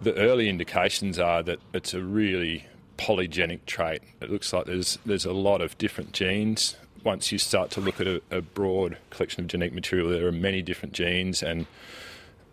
The 0.00 0.14
early 0.16 0.48
indications 0.48 1.18
are 1.18 1.42
that 1.42 1.60
it's 1.72 1.94
a 1.94 2.00
really 2.00 2.66
polygenic 2.96 3.66
trait. 3.66 4.02
It 4.20 4.30
looks 4.30 4.52
like 4.52 4.66
there's 4.66 4.98
there's 5.04 5.24
a 5.24 5.32
lot 5.32 5.60
of 5.60 5.76
different 5.78 6.12
genes. 6.12 6.76
Once 7.02 7.30
you 7.30 7.38
start 7.38 7.70
to 7.70 7.80
look 7.80 8.00
at 8.00 8.06
a, 8.06 8.22
a 8.30 8.40
broad 8.40 8.96
collection 9.10 9.44
of 9.44 9.48
genetic 9.48 9.74
material, 9.74 10.08
there 10.08 10.26
are 10.26 10.32
many 10.32 10.62
different 10.62 10.94
genes 10.94 11.42
and 11.42 11.66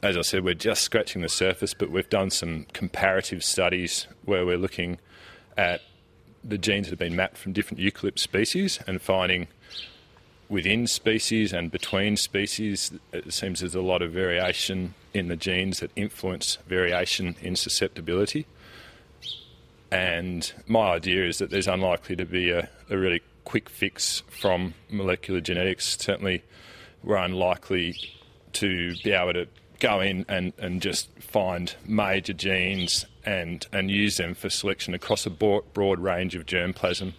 as 0.03 0.17
I 0.17 0.21
said, 0.21 0.43
we're 0.43 0.53
just 0.53 0.81
scratching 0.81 1.21
the 1.21 1.29
surface, 1.29 1.73
but 1.73 1.91
we've 1.91 2.09
done 2.09 2.31
some 2.31 2.65
comparative 2.73 3.43
studies 3.43 4.07
where 4.25 4.45
we're 4.45 4.57
looking 4.57 4.99
at 5.57 5.81
the 6.43 6.57
genes 6.57 6.87
that 6.87 6.93
have 6.93 6.99
been 6.99 7.15
mapped 7.15 7.37
from 7.37 7.53
different 7.53 7.79
eucalypt 7.79 8.17
species 8.17 8.79
and 8.87 9.01
finding 9.01 9.47
within 10.49 10.85
species 10.87 11.53
and 11.53 11.71
between 11.71 12.17
species, 12.17 12.91
it 13.13 13.31
seems 13.31 13.61
there's 13.61 13.75
a 13.75 13.81
lot 13.81 14.01
of 14.01 14.11
variation 14.11 14.93
in 15.13 15.27
the 15.29 15.37
genes 15.37 15.79
that 15.79 15.91
influence 15.95 16.57
variation 16.67 17.35
in 17.41 17.55
susceptibility. 17.55 18.45
And 19.91 20.51
my 20.67 20.91
idea 20.91 21.25
is 21.25 21.37
that 21.37 21.51
there's 21.51 21.67
unlikely 21.67 22.15
to 22.17 22.25
be 22.25 22.49
a, 22.49 22.69
a 22.89 22.97
really 22.97 23.21
quick 23.45 23.69
fix 23.69 24.23
from 24.29 24.73
molecular 24.89 25.41
genetics. 25.41 25.97
Certainly, 25.97 26.43
we're 27.03 27.17
unlikely 27.17 27.95
to 28.53 28.95
be 29.03 29.11
able 29.11 29.33
to 29.33 29.47
go 29.81 29.99
in 29.99 30.25
and, 30.29 30.53
and 30.57 30.81
just 30.81 31.09
find 31.19 31.75
major 31.85 32.31
genes 32.31 33.05
and, 33.25 33.67
and 33.73 33.91
use 33.91 34.15
them 34.15 34.33
for 34.33 34.49
selection 34.49 34.93
across 34.93 35.25
a 35.25 35.29
broad, 35.29 35.73
broad 35.73 35.99
range 35.99 36.35
of 36.35 36.45
germplasm. 36.45 37.13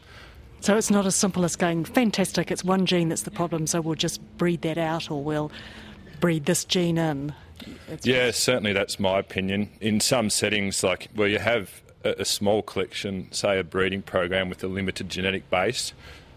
So 0.61 0.77
it's 0.77 0.91
not 0.91 1.05
as 1.05 1.17
simple 1.17 1.45
as 1.45 1.57
going, 1.57 1.85
fantastic, 1.85 2.51
it's 2.51 2.65
one 2.65 2.87
gene 2.87 3.09
that's 3.09 3.23
the 3.23 3.33
problem, 3.33 3.67
so 3.67 3.81
we'll 3.81 3.97
just 3.97 4.21
breed 4.39 4.63
that 4.63 4.79
out 4.79 5.11
or 5.11 5.23
we'll 5.23 5.51
breed 6.21 6.47
this 6.47 6.65
gene 6.65 6.99
in. 6.99 7.35
It's 7.89 8.07
yeah, 8.07 8.31
certainly 8.31 8.73
that's 8.73 8.99
my 8.99 9.19
opinion. 9.19 9.71
In 9.81 10.01
some 10.01 10.31
settings, 10.31 10.83
like 10.85 11.09
where 11.15 11.29
you 11.29 11.41
have 11.41 11.83
a, 12.05 12.15
a 12.21 12.25
small 12.25 12.63
collection, 12.63 13.31
say 13.33 13.59
a 13.59 13.65
breeding 13.65 14.03
program 14.03 14.49
with 14.49 14.63
a 14.63 14.69
limited 14.69 15.09
genetic 15.09 15.51
base, 15.51 15.93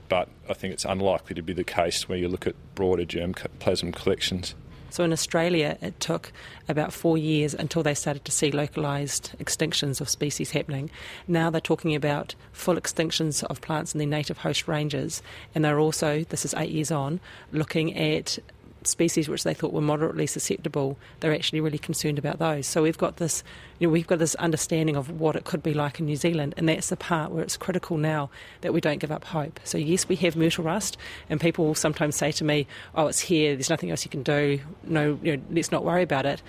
but 0.10 0.28
I 0.50 0.54
think 0.54 0.74
it's 0.74 0.86
unlikely 0.86 1.36
to 1.36 1.44
be 1.44 1.54
the 1.54 1.64
case 1.64 2.10
where 2.10 2.18
you 2.18 2.28
look 2.28 2.48
at 2.48 2.56
broader 2.74 3.06
germplasm 3.06 3.94
collections. 3.94 4.56
So 4.96 5.04
in 5.04 5.12
Australia, 5.12 5.78
it 5.82 6.00
took 6.00 6.32
about 6.70 6.94
four 6.94 7.18
years 7.18 7.54
until 7.54 7.84
they 7.84 7.94
started 7.94 8.24
to 8.24 8.32
see 8.32 8.50
localised 8.50 9.36
extinctions 9.40 10.00
of 10.00 10.08
species 10.08 10.52
happening. 10.52 10.90
Now 11.28 11.50
they're 11.50 11.60
talking 11.60 11.94
about 11.96 12.34
full 12.54 12.78
extinctions 12.78 13.44
of 13.44 13.60
plants 13.60 13.94
in 13.94 13.98
their 13.98 14.08
native 14.08 14.38
host 14.38 14.70
ranges, 14.70 15.22
and 15.54 15.66
they're 15.66 15.82
also, 15.82 16.24
this 16.30 16.46
is 16.46 16.54
eight 16.54 16.72
years 16.72 16.92
on, 16.92 17.20
looking 17.52 17.94
at 17.98 18.40
species 18.88 19.28
which 19.28 19.44
they 19.44 19.54
thought 19.54 19.74
were 19.74 19.82
moderately 19.82 20.28
susceptible, 20.28 20.98
they're 21.20 21.34
actually 21.34 21.62
really 21.62 21.78
concerned 21.78 22.18
about 22.18 22.40
those. 22.40 22.68
So 22.68 22.84
we've 22.84 22.98
got 22.98 23.18
this, 23.18 23.44
you 23.80 23.88
know, 23.88 23.92
we've 23.92 24.08
got 24.08 24.20
this 24.20 24.36
understanding 24.36 24.96
of 24.96 25.20
what 25.20 25.36
it 25.36 25.44
could 25.44 25.64
be 25.64 25.74
like 25.74 26.00
in 26.00 26.06
New 26.06 26.16
Zealand, 26.16 26.54
and 26.58 26.68
that's 26.70 26.90
the 26.90 26.98
part 26.98 27.32
where 27.32 27.44
it's 27.44 27.58
critical 27.58 27.98
now 27.98 28.30
that 28.62 28.74
we 28.74 28.82
don't 28.82 29.00
give 29.00 29.12
up 29.12 29.26
hope. 29.26 29.60
So 29.64 29.78
yes, 29.78 30.08
we 30.08 30.16
have 30.18 30.36
myrtle 30.36 30.64
rust, 30.64 30.98
and 31.30 31.40
people 31.40 31.66
will 31.66 31.76
sometimes 31.76 32.16
say 32.16 32.32
to 32.34 32.44
me, 32.44 32.68
"Oh, 32.94 33.08
it's 33.08 33.20
here. 33.20 33.56
There's 33.56 33.70
nothing 33.70 33.92
else 33.92 34.06
you 34.06 34.12
can 34.12 34.24
do. 34.24 34.60
No, 34.84 35.20
you 35.22 35.38
know, 35.38 35.44
let's 35.52 35.72
not 35.72 35.84
worry 35.84 36.04
about 36.04 36.26
it." 36.26 36.42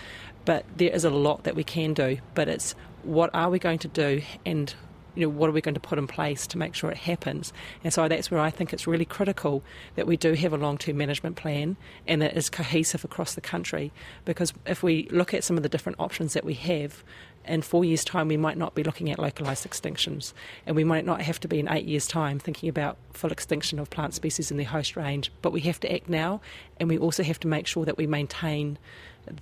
But 0.44 0.64
there 0.76 0.90
is 0.90 1.04
a 1.04 1.10
lot 1.10 1.44
that 1.44 1.56
we 1.56 1.64
can 1.64 1.94
do. 1.94 2.18
But 2.34 2.48
it's 2.48 2.74
what 3.02 3.30
are 3.34 3.50
we 3.50 3.58
going 3.58 3.78
to 3.80 3.88
do, 3.88 4.22
and 4.44 4.74
you 5.16 5.22
know, 5.22 5.28
what 5.28 5.48
are 5.48 5.52
we 5.52 5.60
going 5.60 5.74
to 5.74 5.80
put 5.80 5.98
in 5.98 6.06
place 6.06 6.46
to 6.48 6.58
make 6.58 6.74
sure 6.74 6.90
it 6.90 6.98
happens? 6.98 7.52
And 7.82 7.92
so 7.92 8.06
that's 8.06 8.30
where 8.30 8.40
I 8.40 8.50
think 8.50 8.72
it's 8.72 8.86
really 8.86 9.04
critical 9.04 9.62
that 9.96 10.06
we 10.06 10.16
do 10.16 10.34
have 10.34 10.52
a 10.52 10.56
long 10.56 10.78
term 10.78 10.98
management 10.98 11.36
plan 11.36 11.76
and 12.06 12.22
that 12.22 12.36
is 12.36 12.48
cohesive 12.48 13.04
across 13.04 13.34
the 13.34 13.40
country. 13.40 13.92
Because 14.24 14.52
if 14.66 14.82
we 14.82 15.08
look 15.10 15.34
at 15.34 15.42
some 15.42 15.56
of 15.56 15.62
the 15.62 15.68
different 15.68 15.98
options 15.98 16.34
that 16.34 16.44
we 16.44 16.54
have, 16.54 17.02
in 17.46 17.62
four 17.62 17.84
years' 17.84 18.04
time, 18.04 18.26
we 18.26 18.36
might 18.36 18.56
not 18.56 18.74
be 18.74 18.82
looking 18.82 19.08
at 19.10 19.20
localised 19.20 19.68
extinctions, 19.68 20.32
and 20.66 20.74
we 20.74 20.82
might 20.82 21.04
not 21.04 21.22
have 21.22 21.38
to 21.40 21.46
be 21.46 21.60
in 21.60 21.68
eight 21.68 21.86
years' 21.86 22.08
time 22.08 22.40
thinking 22.40 22.68
about 22.68 22.96
full 23.12 23.30
extinction 23.30 23.78
of 23.78 23.88
plant 23.88 24.14
species 24.14 24.50
in 24.50 24.56
their 24.56 24.66
host 24.66 24.96
range. 24.96 25.30
But 25.42 25.52
we 25.52 25.60
have 25.60 25.78
to 25.80 25.94
act 25.94 26.08
now, 26.08 26.40
and 26.80 26.88
we 26.88 26.98
also 26.98 27.22
have 27.22 27.38
to 27.40 27.48
make 27.48 27.68
sure 27.68 27.84
that 27.84 27.96
we 27.96 28.06
maintain 28.06 28.78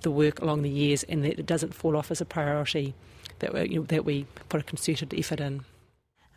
the 0.01 0.11
work 0.11 0.39
along 0.39 0.61
the 0.61 0.69
years 0.69 1.03
and 1.03 1.23
that 1.23 1.39
it 1.39 1.45
doesn't 1.45 1.73
fall 1.73 1.97
off 1.97 2.11
as 2.11 2.21
a 2.21 2.25
priority 2.25 2.93
that 3.39 3.53
we, 3.53 3.69
you 3.69 3.79
know, 3.79 3.85
that 3.85 4.05
we 4.05 4.25
put 4.49 4.61
a 4.61 4.63
concerted 4.63 5.13
effort 5.13 5.39
in. 5.39 5.65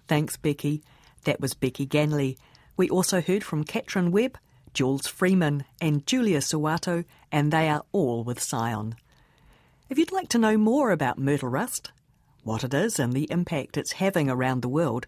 Thanks, 0.07 0.37
Becky. 0.37 0.83
That 1.25 1.41
was 1.41 1.55
Becky 1.55 1.87
Ganley. 1.87 2.37
We 2.77 2.89
also 2.89 3.21
heard 3.21 3.45
from 3.45 3.65
Katrin 3.65 4.11
Webb, 4.11 4.39
Jules 4.73 5.07
Freeman, 5.07 5.65
and 5.81 6.07
Julia 6.07 6.39
Soewarto, 6.39 7.05
and 7.33 7.53
they 7.53 7.69
are 7.69 7.85
all 7.93 8.25
with 8.25 8.41
Scion. 8.41 8.95
If 9.89 9.99
you'd 9.99 10.13
like 10.13 10.29
to 10.31 10.39
know 10.39 10.57
more 10.57 10.91
about 10.91 11.19
myrtle 11.19 11.49
rust, 11.49 11.93
what 12.45 12.65
it 12.65 12.75
is 12.75 12.99
and 12.99 13.13
the 13.13 13.31
impact 13.31 13.77
it's 13.77 13.93
having 13.93 14.31
around 14.31 14.63
the 14.63 14.69
world, 14.69 15.07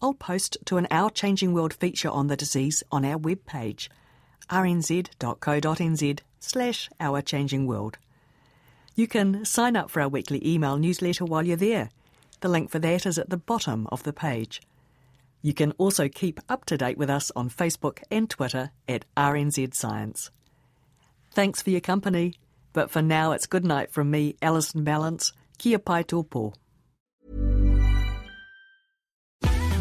I'll 0.00 0.14
post 0.14 0.56
to 0.64 0.78
an 0.78 0.88
Our 0.90 1.10
Changing 1.10 1.52
World 1.52 1.74
feature 1.74 2.10
on 2.10 2.26
the 2.26 2.36
disease 2.36 2.82
on 2.90 3.04
our 3.04 3.18
webpage, 3.18 3.88
rnz.co.nz 4.50 6.20
slash 6.40 6.90
Our 6.98 7.22
Changing 7.22 7.66
World. 7.66 7.98
You 8.94 9.06
can 9.06 9.44
sign 9.44 9.76
up 9.76 9.90
for 9.90 10.02
our 10.02 10.08
weekly 10.08 10.46
email 10.46 10.76
newsletter 10.76 11.24
while 11.24 11.46
you're 11.46 11.56
there. 11.56 11.90
The 12.40 12.48
link 12.48 12.70
for 12.70 12.78
that 12.80 13.06
is 13.06 13.18
at 13.18 13.30
the 13.30 13.36
bottom 13.36 13.86
of 13.90 14.02
the 14.02 14.12
page. 14.12 14.60
You 15.40 15.54
can 15.54 15.72
also 15.72 16.08
keep 16.08 16.40
up 16.48 16.64
to 16.66 16.76
date 16.76 16.98
with 16.98 17.10
us 17.10 17.32
on 17.34 17.50
Facebook 17.50 18.02
and 18.10 18.28
Twitter 18.28 18.70
at 18.88 19.04
RNZ 19.16 19.74
Science. 19.74 20.30
Thanks 21.32 21.62
for 21.62 21.70
your 21.70 21.80
company, 21.80 22.34
but 22.72 22.90
for 22.90 23.02
now 23.02 23.32
it's 23.32 23.46
good 23.46 23.64
night 23.64 23.90
from 23.90 24.10
me, 24.10 24.36
Alison 24.42 24.84
Ballance. 24.84 25.32
Kia 25.58 25.78
pai 25.78 26.04
tōpō. 26.04 26.54